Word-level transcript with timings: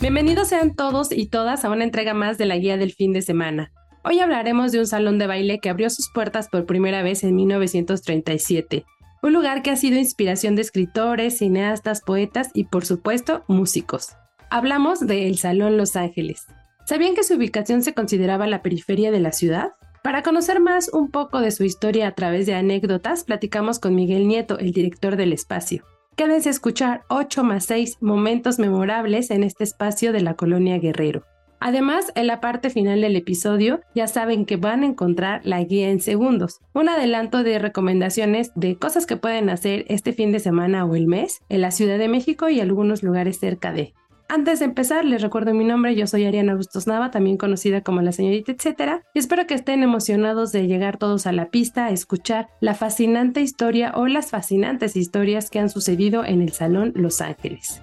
Bienvenidos 0.00 0.46
sean 0.46 0.76
todos 0.76 1.10
y 1.10 1.26
todas 1.26 1.64
a 1.64 1.70
una 1.70 1.82
entrega 1.82 2.14
más 2.14 2.38
de 2.38 2.46
la 2.46 2.56
guía 2.56 2.76
del 2.76 2.92
fin 2.92 3.12
de 3.12 3.20
semana. 3.20 3.72
Hoy 4.04 4.20
hablaremos 4.20 4.70
de 4.70 4.78
un 4.78 4.86
salón 4.86 5.18
de 5.18 5.26
baile 5.26 5.58
que 5.58 5.70
abrió 5.70 5.90
sus 5.90 6.08
puertas 6.14 6.48
por 6.48 6.66
primera 6.66 7.02
vez 7.02 7.24
en 7.24 7.34
1937. 7.34 8.84
Un 9.24 9.32
lugar 9.32 9.62
que 9.62 9.72
ha 9.72 9.76
sido 9.76 9.98
inspiración 9.98 10.54
de 10.54 10.62
escritores, 10.62 11.38
cineastas, 11.38 12.00
poetas 12.02 12.50
y 12.54 12.64
por 12.64 12.84
supuesto 12.84 13.42
músicos. 13.48 14.10
Hablamos 14.50 15.04
del 15.04 15.36
Salón 15.36 15.76
Los 15.76 15.96
Ángeles. 15.96 16.46
¿Sabían 16.86 17.16
que 17.16 17.24
su 17.24 17.34
ubicación 17.34 17.82
se 17.82 17.92
consideraba 17.92 18.46
la 18.46 18.62
periferia 18.62 19.10
de 19.10 19.18
la 19.18 19.32
ciudad? 19.32 19.72
Para 20.04 20.22
conocer 20.22 20.60
más 20.60 20.90
un 20.92 21.10
poco 21.10 21.40
de 21.40 21.50
su 21.50 21.64
historia 21.64 22.06
a 22.06 22.14
través 22.14 22.46
de 22.46 22.54
anécdotas, 22.54 23.24
platicamos 23.24 23.80
con 23.80 23.96
Miguel 23.96 24.28
Nieto, 24.28 24.60
el 24.60 24.70
director 24.70 25.16
del 25.16 25.32
espacio. 25.32 25.82
Quédense 26.18 26.48
a 26.48 26.50
escuchar 26.50 27.04
8 27.10 27.44
más 27.44 27.66
6 27.66 27.98
momentos 28.00 28.58
memorables 28.58 29.30
en 29.30 29.44
este 29.44 29.62
espacio 29.62 30.12
de 30.12 30.20
la 30.20 30.34
colonia 30.34 30.76
Guerrero. 30.76 31.22
Además, 31.60 32.10
en 32.16 32.26
la 32.26 32.40
parte 32.40 32.70
final 32.70 33.02
del 33.02 33.14
episodio 33.14 33.82
ya 33.94 34.08
saben 34.08 34.44
que 34.44 34.56
van 34.56 34.82
a 34.82 34.86
encontrar 34.86 35.42
la 35.44 35.62
guía 35.62 35.90
en 35.90 36.00
segundos, 36.00 36.58
un 36.74 36.88
adelanto 36.88 37.44
de 37.44 37.60
recomendaciones 37.60 38.50
de 38.56 38.76
cosas 38.76 39.06
que 39.06 39.16
pueden 39.16 39.48
hacer 39.48 39.84
este 39.86 40.12
fin 40.12 40.32
de 40.32 40.40
semana 40.40 40.84
o 40.84 40.96
el 40.96 41.06
mes 41.06 41.38
en 41.48 41.60
la 41.60 41.70
Ciudad 41.70 41.98
de 41.98 42.08
México 42.08 42.48
y 42.48 42.58
algunos 42.58 43.04
lugares 43.04 43.38
cerca 43.38 43.72
de. 43.72 43.94
Antes 44.30 44.58
de 44.58 44.66
empezar, 44.66 45.06
les 45.06 45.22
recuerdo 45.22 45.54
mi 45.54 45.64
nombre, 45.64 45.96
yo 45.96 46.06
soy 46.06 46.26
Ariana 46.26 46.54
Bustos 46.54 46.86
Nava, 46.86 47.10
también 47.10 47.38
conocida 47.38 47.80
como 47.80 48.02
la 48.02 48.12
señorita 48.12 48.52
etcétera, 48.52 49.02
y 49.14 49.20
espero 49.20 49.46
que 49.46 49.54
estén 49.54 49.82
emocionados 49.82 50.52
de 50.52 50.66
llegar 50.66 50.98
todos 50.98 51.26
a 51.26 51.32
la 51.32 51.46
pista 51.46 51.86
a 51.86 51.90
escuchar 51.92 52.50
la 52.60 52.74
fascinante 52.74 53.40
historia 53.40 53.92
o 53.94 54.06
las 54.06 54.30
fascinantes 54.30 54.96
historias 54.96 55.48
que 55.48 55.60
han 55.60 55.70
sucedido 55.70 56.26
en 56.26 56.42
el 56.42 56.52
Salón 56.52 56.92
Los 56.94 57.22
Ángeles. 57.22 57.80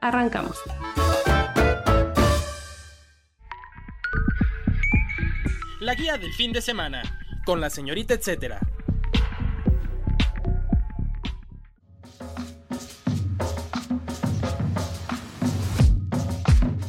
Arrancamos. 0.00 0.56
La 5.80 5.94
guía 5.94 6.16
del 6.16 6.32
fin 6.32 6.52
de 6.52 6.62
semana, 6.62 7.02
con 7.44 7.60
la 7.60 7.68
señorita 7.68 8.14
etcétera. 8.14 8.60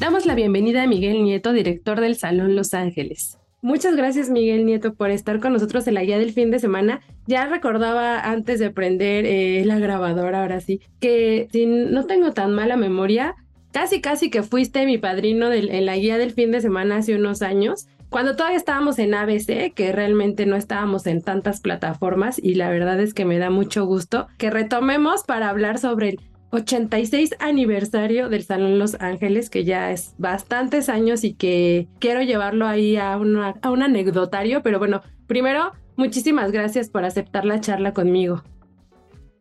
Damos 0.08 0.26
la 0.26 0.36
bienvenida 0.36 0.84
a 0.84 0.88
Miguel 0.88 1.22
Nieto, 1.22 1.52
director 1.52 2.00
del 2.00 2.16
Salón 2.16 2.56
Los 2.56 2.74
Ángeles. 2.74 3.38
Muchas 3.62 3.98
gracias 3.98 4.30
Miguel 4.30 4.66
Nieto 4.66 4.94
por 4.94 5.12
estar 5.12 5.42
con 5.42 5.52
nosotros 5.52 5.86
en 5.86 5.96
la 5.96 6.04
guía 6.06 6.18
del 6.18 6.32
fin 6.32 6.50
de 6.50 6.60
semana. 6.60 7.02
Ya 7.26 7.46
recordaba 7.46 8.22
antes 8.22 8.58
de 8.62 8.72
prender 8.72 9.26
eh, 9.26 9.66
la 9.66 9.80
grabadora, 9.80 10.44
ahora 10.44 10.62
sí, 10.62 10.80
que 11.02 11.50
si 11.52 11.66
no 11.66 12.06
tengo 12.06 12.32
tan 12.32 12.54
mala 12.54 12.78
memoria, 12.78 13.36
casi 13.74 14.00
casi 14.00 14.30
que 14.30 14.44
fuiste 14.44 14.86
mi 14.86 14.98
padrino 14.98 15.52
en 15.52 15.86
la 15.86 15.98
guía 15.98 16.18
del 16.18 16.32
fin 16.32 16.54
de 16.54 16.62
semana 16.62 16.96
hace 16.96 17.14
unos 17.14 17.42
años, 17.42 17.88
cuando 18.08 18.38
todavía 18.38 18.60
estábamos 18.60 19.00
en 19.00 19.14
ABC, 19.14 19.74
que 19.74 19.92
realmente 19.92 20.46
no 20.46 20.56
estábamos 20.56 21.06
en 21.06 21.22
tantas 21.22 21.60
plataformas 21.60 22.40
y 22.42 22.56
la 22.56 22.70
verdad 22.70 23.02
es 23.02 23.14
que 23.14 23.26
me 23.26 23.40
da 23.40 23.50
mucho 23.50 23.86
gusto 23.86 24.28
que 24.38 24.52
retomemos 24.52 25.24
para 25.24 25.50
hablar 25.50 25.80
sobre 25.80 26.12
el 26.12 26.20
86 26.52 27.36
aniversario 27.40 28.30
del 28.30 28.44
Salón 28.44 28.80
Los 28.80 28.96
Ángeles, 29.02 29.50
que 29.50 29.66
ya 29.66 29.92
es 29.92 30.14
bastantes 30.18 30.90
años 30.90 31.24
y 31.24 31.34
que 31.34 31.88
quiero 32.00 32.22
llevarlo 32.22 32.68
ahí 32.68 32.96
a, 32.96 33.14
a 33.14 33.18
un 33.18 33.84
anecdotario, 33.84 34.64
pero 34.64 34.80
bueno, 34.80 35.02
primero, 35.28 35.74
muchísimas 35.96 36.52
gracias 36.52 36.90
por 36.90 37.04
aceptar 37.04 37.46
la 37.46 37.60
charla 37.60 37.94
conmigo. 37.94 38.44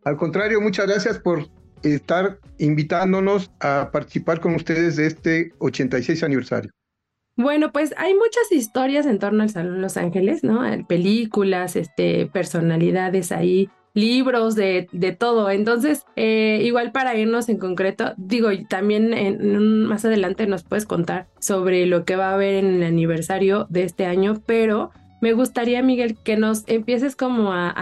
Al 0.04 0.16
contrario, 0.16 0.60
muchas 0.60 0.86
gracias 0.86 1.18
por 1.18 1.48
estar 1.82 2.38
invitándonos 2.58 3.50
a 3.60 3.90
participar 3.92 4.40
con 4.40 4.54
ustedes 4.54 4.96
de 4.96 5.06
este 5.06 5.52
86 5.58 6.22
aniversario. 6.22 6.70
Bueno, 7.36 7.70
pues 7.70 7.92
hay 7.98 8.14
muchas 8.14 8.50
historias 8.50 9.04
en 9.04 9.18
torno 9.18 9.42
al 9.42 9.50
Salón 9.50 9.82
Los 9.82 9.98
Ángeles, 9.98 10.42
¿no? 10.42 10.62
Películas, 10.86 11.76
este, 11.76 12.26
personalidades 12.26 13.30
ahí 13.30 13.68
libros, 13.96 14.54
de, 14.54 14.88
de 14.92 15.12
todo. 15.12 15.50
Entonces, 15.50 16.04
eh, 16.14 16.60
igual 16.62 16.92
para 16.92 17.16
irnos 17.16 17.48
en 17.48 17.58
concreto, 17.58 18.12
digo, 18.18 18.50
también 18.68 19.14
en, 19.14 19.84
más 19.84 20.04
adelante 20.04 20.46
nos 20.46 20.62
puedes 20.62 20.84
contar 20.84 21.26
sobre 21.40 21.86
lo 21.86 22.04
que 22.04 22.14
va 22.14 22.30
a 22.30 22.34
haber 22.34 22.54
en 22.54 22.66
el 22.66 22.82
aniversario 22.82 23.66
de 23.70 23.84
este 23.84 24.04
año, 24.04 24.42
pero 24.46 24.90
me 25.22 25.32
gustaría, 25.32 25.82
Miguel, 25.82 26.18
que 26.22 26.36
nos 26.36 26.64
empieces 26.66 27.16
como 27.16 27.54
a, 27.54 27.72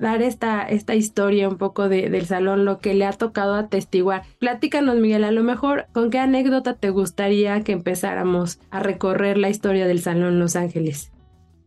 dar 0.00 0.22
esta, 0.22 0.62
esta 0.62 0.94
historia 0.94 1.48
un 1.48 1.58
poco 1.58 1.90
del 1.90 2.24
salón, 2.24 2.64
lo 2.64 2.78
que 2.78 2.94
le 2.94 3.04
ha 3.04 3.12
tocado 3.12 3.54
atestiguar. 3.54 4.22
Platícanos, 4.38 4.96
Miguel, 4.96 5.24
a 5.24 5.30
lo 5.30 5.44
mejor, 5.44 5.86
¿con 5.92 6.08
qué 6.08 6.18
anécdota 6.18 6.74
te 6.74 6.88
gustaría 6.88 7.60
que 7.60 7.72
empezáramos 7.72 8.58
a 8.70 8.80
recorrer 8.80 9.36
la 9.36 9.50
historia 9.50 9.86
del 9.86 10.00
Salón 10.00 10.38
Los 10.38 10.56
Ángeles? 10.56 11.12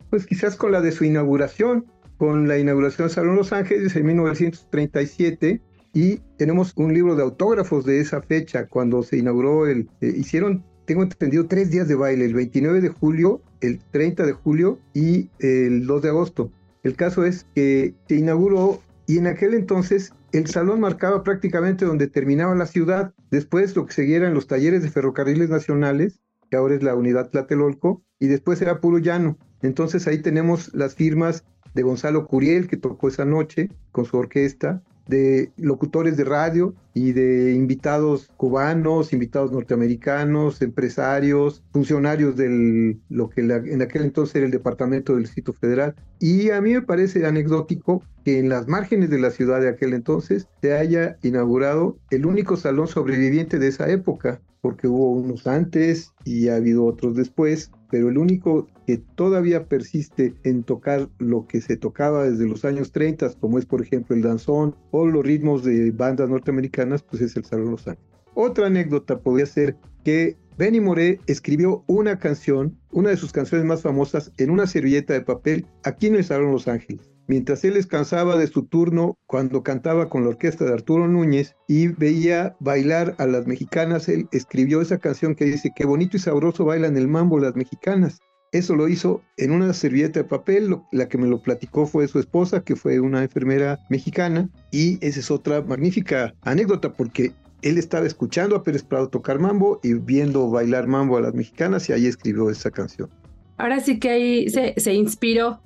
Pues 0.09 0.25
quizás 0.25 0.55
con 0.55 0.71
la 0.71 0.81
de 0.81 0.91
su 0.91 1.05
inauguración 1.05 1.85
con 2.21 2.47
la 2.47 2.59
inauguración 2.59 3.07
del 3.07 3.15
Salón 3.15 3.35
Los 3.35 3.51
Ángeles 3.51 3.95
en 3.95 4.05
1937 4.05 5.59
y 5.91 6.17
tenemos 6.37 6.71
un 6.75 6.93
libro 6.93 7.15
de 7.15 7.23
autógrafos 7.23 7.83
de 7.83 7.99
esa 7.99 8.21
fecha 8.21 8.67
cuando 8.67 9.01
se 9.01 9.17
inauguró 9.17 9.65
el 9.65 9.89
eh, 10.01 10.13
hicieron 10.17 10.63
tengo 10.85 11.01
entendido 11.01 11.47
tres 11.47 11.71
días 11.71 11.87
de 11.87 11.95
baile 11.95 12.25
el 12.25 12.35
29 12.35 12.79
de 12.79 12.89
julio 12.89 13.41
el 13.59 13.79
30 13.89 14.27
de 14.27 14.33
julio 14.33 14.77
y 14.93 15.31
el 15.39 15.87
2 15.87 16.01
de 16.03 16.09
agosto. 16.09 16.51
El 16.83 16.95
caso 16.95 17.25
es 17.25 17.47
que 17.55 17.95
se 18.07 18.17
inauguró 18.17 18.83
y 19.07 19.17
en 19.17 19.25
aquel 19.25 19.55
entonces 19.55 20.13
el 20.31 20.45
salón 20.45 20.79
marcaba 20.79 21.23
prácticamente 21.23 21.85
donde 21.85 22.05
terminaba 22.05 22.53
la 22.53 22.67
ciudad 22.67 23.15
después 23.31 23.75
lo 23.75 23.87
que 23.87 23.93
seguía 23.93 24.29
los 24.29 24.45
talleres 24.45 24.83
de 24.83 24.91
ferrocarriles 24.91 25.49
nacionales 25.49 26.19
que 26.51 26.57
ahora 26.57 26.75
es 26.75 26.83
la 26.83 26.93
unidad 26.93 27.31
Tlatelolco 27.31 28.03
y 28.19 28.27
después 28.27 28.61
era 28.61 28.79
puro 28.79 28.99
llano. 28.99 29.39
Entonces 29.63 30.05
ahí 30.05 30.21
tenemos 30.21 30.71
las 30.75 30.93
firmas 30.93 31.45
de 31.73 31.83
Gonzalo 31.83 32.27
Curiel, 32.27 32.67
que 32.67 32.77
tocó 32.77 33.07
esa 33.07 33.25
noche 33.25 33.69
con 33.91 34.05
su 34.05 34.17
orquesta, 34.17 34.81
de 35.07 35.51
locutores 35.57 36.15
de 36.15 36.23
radio 36.23 36.73
y 36.93 37.11
de 37.11 37.53
invitados 37.53 38.29
cubanos, 38.37 39.13
invitados 39.13 39.51
norteamericanos, 39.51 40.61
empresarios, 40.61 41.63
funcionarios 41.73 42.35
del 42.37 42.99
lo 43.09 43.29
que 43.29 43.41
en 43.41 43.81
aquel 43.81 44.03
entonces 44.03 44.35
era 44.35 44.45
el 44.45 44.51
Departamento 44.51 45.13
del 45.13 45.23
Distrito 45.23 45.53
Federal. 45.53 45.95
Y 46.19 46.51
a 46.51 46.61
mí 46.61 46.73
me 46.73 46.81
parece 46.81 47.25
anecdótico 47.25 48.03
que 48.23 48.39
en 48.39 48.49
las 48.49 48.67
márgenes 48.67 49.09
de 49.09 49.19
la 49.19 49.31
ciudad 49.31 49.59
de 49.59 49.69
aquel 49.69 49.93
entonces 49.93 50.47
se 50.61 50.73
haya 50.73 51.17
inaugurado 51.23 51.97
el 52.09 52.25
único 52.25 52.55
salón 52.55 52.87
sobreviviente 52.87 53.59
de 53.59 53.67
esa 53.67 53.89
época, 53.89 54.41
porque 54.61 54.87
hubo 54.87 55.11
unos 55.11 55.47
antes 55.47 56.13
y 56.23 56.49
ha 56.49 56.55
habido 56.55 56.85
otros 56.85 57.15
después, 57.15 57.71
pero 57.91 58.09
el 58.09 58.17
único 58.17 58.67
que 58.87 58.97
todavía 58.97 59.65
persiste 59.65 60.33
en 60.43 60.63
tocar 60.63 61.09
lo 61.19 61.45
que 61.45 61.61
se 61.61 61.75
tocaba 61.75 62.23
desde 62.27 62.47
los 62.47 62.63
años 62.65 62.91
30, 62.91 63.33
como 63.39 63.59
es 63.59 63.65
por 63.65 63.81
ejemplo 63.81 64.15
el 64.15 64.21
danzón 64.21 64.75
o 64.91 65.05
los 65.05 65.23
ritmos 65.23 65.63
de 65.63 65.91
bandas 65.91 66.29
norteamericanas, 66.29 67.03
pues 67.03 67.21
es 67.21 67.35
el 67.35 67.43
Salón 67.43 67.71
Los 67.71 67.87
Ángeles. 67.87 68.09
Otra 68.33 68.67
anécdota 68.67 69.19
podría 69.19 69.45
ser 69.45 69.75
que 70.05 70.37
Benny 70.57 70.79
Moré 70.79 71.19
escribió 71.27 71.83
una 71.87 72.17
canción, 72.17 72.77
una 72.91 73.09
de 73.09 73.17
sus 73.17 73.33
canciones 73.33 73.65
más 73.65 73.81
famosas, 73.81 74.31
en 74.37 74.51
una 74.51 74.67
servilleta 74.67 75.13
de 75.13 75.21
papel 75.21 75.65
aquí 75.83 76.07
en 76.07 76.15
el 76.15 76.23
Salón 76.23 76.51
Los 76.51 76.67
Ángeles. 76.67 77.11
Mientras 77.31 77.63
él 77.63 77.75
descansaba 77.75 78.35
de 78.35 78.47
su 78.47 78.63
turno 78.63 79.17
cuando 79.25 79.63
cantaba 79.63 80.09
con 80.09 80.23
la 80.23 80.31
orquesta 80.31 80.65
de 80.65 80.73
Arturo 80.73 81.07
Núñez 81.07 81.55
y 81.65 81.87
veía 81.87 82.57
bailar 82.59 83.15
a 83.19 83.25
las 83.25 83.47
mexicanas, 83.47 84.09
él 84.09 84.27
escribió 84.33 84.81
esa 84.81 84.97
canción 84.97 85.33
que 85.33 85.45
dice, 85.45 85.71
qué 85.73 85.85
bonito 85.85 86.17
y 86.17 86.19
sabroso 86.19 86.65
bailan 86.65 86.97
el 86.97 87.07
mambo 87.07 87.39
las 87.39 87.55
mexicanas. 87.55 88.19
Eso 88.51 88.75
lo 88.75 88.89
hizo 88.89 89.21
en 89.37 89.53
una 89.53 89.71
servilleta 89.71 90.19
de 90.19 90.25
papel, 90.25 90.75
la 90.91 91.07
que 91.07 91.17
me 91.17 91.25
lo 91.25 91.41
platicó 91.41 91.87
fue 91.87 92.05
su 92.09 92.19
esposa, 92.19 92.65
que 92.65 92.75
fue 92.75 92.99
una 92.99 93.23
enfermera 93.23 93.79
mexicana, 93.89 94.49
y 94.69 94.97
esa 94.99 95.21
es 95.21 95.31
otra 95.31 95.61
magnífica 95.61 96.33
anécdota 96.41 96.91
porque 96.91 97.31
él 97.61 97.77
estaba 97.77 98.07
escuchando 98.07 98.57
a 98.57 98.63
Pérez 98.63 98.83
Prado 98.83 99.07
tocar 99.07 99.39
mambo 99.39 99.79
y 99.83 99.93
viendo 99.93 100.49
bailar 100.49 100.85
mambo 100.85 101.15
a 101.15 101.21
las 101.21 101.33
mexicanas 101.33 101.87
y 101.87 101.93
ahí 101.93 102.07
escribió 102.07 102.49
esa 102.49 102.71
canción. 102.71 103.09
Ahora 103.55 103.79
sí 103.79 104.01
que 104.01 104.09
ahí 104.09 104.49
se, 104.49 104.73
se 104.75 104.93
inspiró 104.93 105.61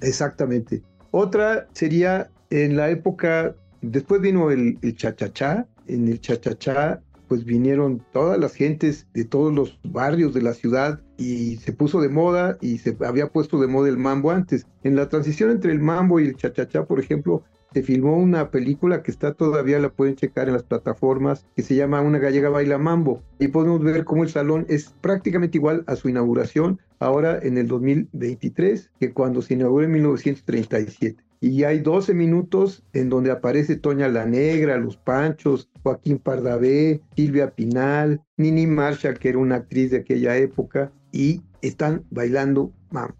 Exactamente. 0.00 0.82
Otra 1.10 1.68
sería 1.72 2.30
En 2.50 2.76
la 2.76 2.90
época, 2.90 3.54
después 3.82 4.20
vino 4.20 4.50
el, 4.50 4.78
el 4.82 4.96
cha-cha-cha. 4.96 5.66
En 5.86 6.08
el 6.08 6.20
cha-cha-cha 6.20 7.00
pues 7.28 7.44
vinieron 7.44 8.04
todas 8.12 8.38
las 8.38 8.54
gentes 8.54 9.06
de 9.14 9.24
todos 9.24 9.52
los 9.52 9.78
barrios 9.82 10.34
de 10.34 10.42
la 10.42 10.52
ciudad 10.52 11.00
y 11.16 11.56
se 11.56 11.72
puso 11.72 12.00
de 12.00 12.08
moda 12.08 12.58
y 12.60 12.78
se 12.78 12.96
había 13.04 13.28
puesto 13.28 13.60
de 13.60 13.66
moda 13.66 13.88
el 13.88 13.96
mambo 13.96 14.30
antes. 14.30 14.66
En 14.82 14.94
la 14.94 15.08
transición 15.08 15.50
entre 15.50 15.72
el 15.72 15.80
mambo 15.80 16.20
y 16.20 16.26
el 16.26 16.36
cha-cha-cha, 16.36 16.84
por 16.84 17.00
ejemplo, 17.00 17.42
se 17.74 17.82
filmó 17.82 18.16
una 18.16 18.50
película 18.50 19.02
que 19.02 19.10
está 19.10 19.34
todavía, 19.34 19.80
la 19.80 19.90
pueden 19.90 20.14
checar 20.14 20.46
en 20.46 20.54
las 20.54 20.62
plataformas, 20.62 21.44
que 21.56 21.62
se 21.62 21.74
llama 21.74 22.00
Una 22.00 22.20
gallega 22.20 22.48
baila 22.48 22.78
mambo. 22.78 23.20
Y 23.40 23.48
podemos 23.48 23.82
ver 23.82 24.04
cómo 24.04 24.22
el 24.22 24.30
salón 24.30 24.64
es 24.68 24.94
prácticamente 25.00 25.58
igual 25.58 25.82
a 25.88 25.96
su 25.96 26.08
inauguración 26.08 26.80
ahora 27.00 27.38
en 27.42 27.58
el 27.58 27.66
2023 27.66 28.92
que 29.00 29.12
cuando 29.12 29.42
se 29.42 29.54
inauguró 29.54 29.84
en 29.84 29.92
1937 29.92 31.24
y 31.40 31.64
hay 31.64 31.80
12 31.80 32.14
minutos 32.14 32.84
en 32.94 33.10
donde 33.10 33.30
aparece 33.30 33.76
Toña 33.76 34.08
la 34.08 34.24
Negra, 34.24 34.78
Los 34.78 34.96
Panchos, 34.96 35.68
Joaquín 35.82 36.18
Pardavé, 36.18 37.02
Silvia 37.16 37.50
Pinal, 37.50 38.22
Nini 38.38 38.66
Marshall, 38.66 39.18
que 39.18 39.28
era 39.28 39.38
una 39.38 39.56
actriz 39.56 39.90
de 39.90 39.98
aquella 39.98 40.38
época, 40.38 40.90
y 41.12 41.42
están 41.60 42.02
bailando 42.10 42.72
mambo. 42.90 43.16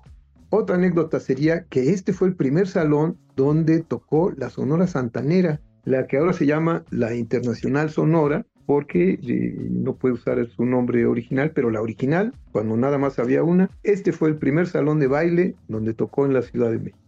Otra 0.49 0.77
anécdota 0.77 1.21
sería 1.21 1.65
que 1.65 1.91
este 1.91 2.15
fue 2.15 2.29
el 2.29 2.35
primer 2.35 2.67
salón 2.67 3.19
donde 3.37 3.83
tocó 3.83 4.33
la 4.37 4.51
Sonora 4.51 4.87
Santanera, 4.87 5.61
la 5.85 6.07
que 6.07 6.19
ahora 6.19 6.33
se 6.33 6.47
llama 6.47 6.85
la 6.91 7.15
Internacional 7.15 7.91
Sonora, 7.91 8.47
porque 8.67 9.19
eh, 9.23 9.57
no 9.71 9.95
puede 9.97 10.15
usar 10.15 10.47
su 10.49 10.65
nombre 10.65 11.07
original, 11.07 11.53
pero 11.55 11.71
la 11.71 11.83
original, 11.83 12.33
cuando 12.53 12.77
nada 12.77 12.99
más 12.99 13.19
había 13.19 13.43
una, 13.43 13.71
este 13.83 14.13
fue 14.13 14.31
el 14.31 14.37
primer 14.37 14.67
salón 14.67 15.01
de 15.01 15.07
baile 15.07 15.55
donde 15.69 15.95
tocó 15.95 16.25
en 16.25 16.33
la 16.33 16.43
Ciudad 16.43 16.71
de 16.71 16.79
México. 16.79 16.99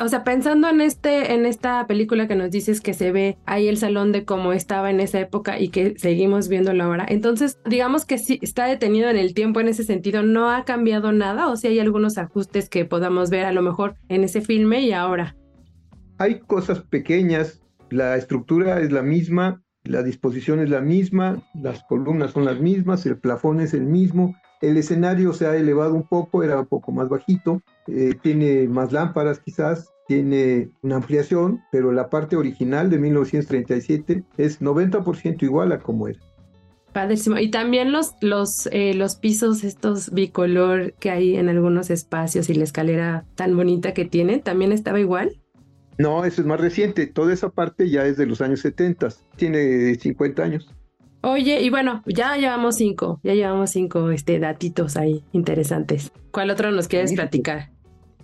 O 0.00 0.08
sea, 0.08 0.24
pensando 0.24 0.68
en 0.70 0.80
este, 0.80 1.34
en 1.34 1.44
esta 1.44 1.86
película 1.86 2.26
que 2.26 2.34
nos 2.34 2.50
dices 2.50 2.80
que 2.80 2.94
se 2.94 3.12
ve 3.12 3.36
ahí 3.44 3.68
el 3.68 3.76
salón 3.76 4.12
de 4.12 4.24
cómo 4.24 4.54
estaba 4.54 4.90
en 4.90 4.98
esa 4.98 5.20
época 5.20 5.60
y 5.60 5.68
que 5.68 5.94
seguimos 5.98 6.48
viéndolo 6.48 6.84
ahora, 6.84 7.04
entonces 7.06 7.58
digamos 7.66 8.06
que 8.06 8.16
sí 8.16 8.38
está 8.40 8.64
detenido 8.64 9.10
en 9.10 9.18
el 9.18 9.34
tiempo 9.34 9.60
en 9.60 9.68
ese 9.68 9.84
sentido, 9.84 10.22
no 10.22 10.48
ha 10.50 10.64
cambiado 10.64 11.12
nada 11.12 11.48
o 11.48 11.56
si 11.56 11.66
hay 11.66 11.80
algunos 11.80 12.16
ajustes 12.16 12.70
que 12.70 12.86
podamos 12.86 13.28
ver 13.28 13.44
a 13.44 13.52
lo 13.52 13.60
mejor 13.60 13.96
en 14.08 14.24
ese 14.24 14.40
filme 14.40 14.80
y 14.80 14.92
ahora. 14.92 15.36
Hay 16.20 16.40
cosas 16.40 16.82
pequeñas, 16.82 17.62
la 17.88 18.14
estructura 18.14 18.80
es 18.82 18.92
la 18.92 19.00
misma, 19.00 19.62
la 19.84 20.02
disposición 20.02 20.60
es 20.60 20.68
la 20.68 20.82
misma, 20.82 21.42
las 21.54 21.82
columnas 21.84 22.32
son 22.32 22.44
las 22.44 22.60
mismas, 22.60 23.06
el 23.06 23.16
plafón 23.16 23.58
es 23.62 23.72
el 23.72 23.86
mismo, 23.86 24.36
el 24.60 24.76
escenario 24.76 25.32
se 25.32 25.46
ha 25.46 25.56
elevado 25.56 25.94
un 25.94 26.06
poco, 26.06 26.42
era 26.42 26.60
un 26.60 26.66
poco 26.66 26.92
más 26.92 27.08
bajito, 27.08 27.62
eh, 27.86 28.12
tiene 28.22 28.68
más 28.68 28.92
lámparas 28.92 29.40
quizás, 29.40 29.88
tiene 30.08 30.68
una 30.82 30.96
ampliación, 30.96 31.62
pero 31.72 31.90
la 31.90 32.10
parte 32.10 32.36
original 32.36 32.90
de 32.90 32.98
1937 32.98 34.22
es 34.36 34.60
90% 34.60 35.42
igual 35.42 35.72
a 35.72 35.78
como 35.78 36.06
era. 36.06 36.20
Padrísimo. 36.92 37.38
Y 37.38 37.50
también 37.50 37.92
los, 37.92 38.12
los, 38.20 38.68
eh, 38.72 38.92
los 38.92 39.16
pisos, 39.16 39.64
estos 39.64 40.10
bicolor 40.10 40.92
que 41.00 41.10
hay 41.10 41.36
en 41.36 41.48
algunos 41.48 41.88
espacios 41.88 42.50
y 42.50 42.54
la 42.54 42.64
escalera 42.64 43.24
tan 43.36 43.56
bonita 43.56 43.94
que 43.94 44.04
tiene, 44.04 44.38
¿también 44.38 44.72
estaba 44.72 45.00
igual? 45.00 45.39
No, 46.00 46.24
eso 46.24 46.40
es 46.40 46.46
más 46.46 46.58
reciente. 46.58 47.06
Toda 47.06 47.34
esa 47.34 47.50
parte 47.50 47.90
ya 47.90 48.06
es 48.06 48.16
de 48.16 48.24
los 48.24 48.40
años 48.40 48.60
70. 48.60 49.08
Tiene 49.36 49.94
50 49.94 50.42
años. 50.42 50.74
Oye, 51.20 51.60
y 51.60 51.68
bueno, 51.68 52.02
ya 52.06 52.38
llevamos 52.38 52.76
cinco, 52.76 53.20
ya 53.22 53.34
llevamos 53.34 53.68
cinco 53.68 54.10
este, 54.10 54.38
datitos 54.38 54.96
ahí 54.96 55.22
interesantes. 55.32 56.10
¿Cuál 56.30 56.48
otro 56.48 56.70
nos 56.70 56.88
quieres 56.88 57.12
platicar? 57.12 57.68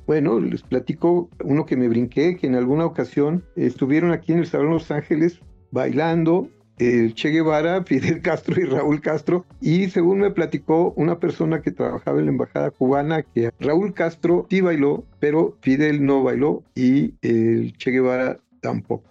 Bueno, 0.07 0.41
les 0.41 0.63
platico 0.63 1.29
uno 1.45 1.67
que 1.67 1.77
me 1.77 1.89
brinqué, 1.89 2.39
que 2.39 2.47
en 2.47 2.55
alguna 2.55 2.87
ocasión 2.87 3.45
estuvieron 3.57 4.13
aquí 4.13 4.33
en 4.33 4.39
el 4.39 4.47
Salón 4.47 4.71
Los 4.71 4.91
Ángeles 4.91 5.41
bailando 5.71 6.49
el 6.79 7.15
Che 7.15 7.31
Guevara, 7.31 7.83
Fidel 7.87 8.23
Castro 8.23 8.61
y 8.61 8.65
Raúl 8.65 9.01
Castro. 9.01 9.45
Y 9.61 9.89
según 9.91 10.21
me 10.21 10.31
platicó 10.31 10.93
una 10.97 11.19
persona 11.19 11.63
que 11.63 11.73
trabajaba 11.73 12.19
en 12.19 12.27
la 12.27 12.33
embajada 12.33 12.71
cubana, 12.71 13.23
que 13.23 13.51
Raúl 13.61 13.95
Castro 13.95 14.47
sí 14.51 14.61
bailó, 14.61 15.05
pero 15.21 15.57
Fidel 15.61 16.05
no 16.05 16.23
bailó 16.23 16.63
y 16.75 17.15
el 17.23 17.77
Che 17.77 17.91
Guevara 17.91 18.39
tampoco. 18.61 19.11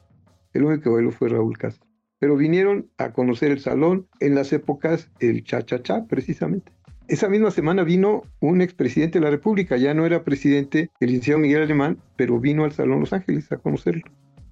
El 0.53 0.63
único 0.63 0.83
que 0.83 0.89
bailó 0.89 1.11
fue 1.11 1.29
Raúl 1.29 1.57
Castro 1.57 1.85
pero 2.19 2.37
vinieron 2.37 2.89
a 2.97 3.11
conocer 3.13 3.51
el 3.51 3.59
salón 3.59 4.07
en 4.19 4.33
las 4.33 4.51
épocas 4.53 5.11
el 5.19 5.43
cha-cha-cha, 5.43 6.05
precisamente. 6.05 6.71
Esa 7.07 7.29
misma 7.29 7.51
semana 7.51 7.83
vino 7.83 8.23
un 8.39 8.61
expresidente 8.61 9.19
de 9.19 9.25
la 9.25 9.29
República, 9.29 9.77
ya 9.77 9.93
no 9.93 10.07
era 10.07 10.23
presidente 10.23 10.89
el 10.99 11.09
licenciado 11.09 11.39
Miguel 11.39 11.61
Alemán, 11.61 11.99
pero 12.15 12.39
vino 12.39 12.63
al 12.63 12.71
Salón 12.71 12.99
Los 12.99 13.13
Ángeles 13.13 13.51
a 13.51 13.57
conocerlo. 13.57 14.01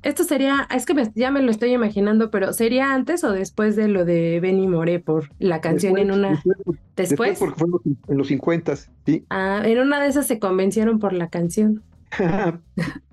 Esto 0.03 0.25
sería, 0.25 0.67
es 0.75 0.85
que 0.85 0.93
ya 1.15 1.31
me 1.31 1.41
lo 1.41 1.49
estoy 1.49 1.73
imaginando, 1.73 2.29
pero 2.29 2.51
¿sería 2.51 2.93
antes 2.93 3.23
o 3.23 3.31
después 3.31 3.75
de 3.77 3.87
lo 3.87 4.03
de 4.03 4.39
Benny 4.41 4.67
Moré 4.67 4.99
por 4.99 5.29
la 5.39 5.61
canción 5.61 5.97
en 5.97 6.11
una... 6.11 6.31
Después, 6.43 6.79
después, 6.95 7.39
porque 7.39 7.59
fue 7.59 7.69
en 8.09 8.17
los 8.17 8.27
50, 8.27 8.75
sí. 9.05 9.25
Ah, 9.29 9.61
en 9.63 9.79
una 9.79 10.01
de 10.01 10.09
esas 10.09 10.27
se 10.27 10.39
convencieron 10.39 10.99
por 10.99 11.13
la 11.13 11.29
canción. 11.29 11.81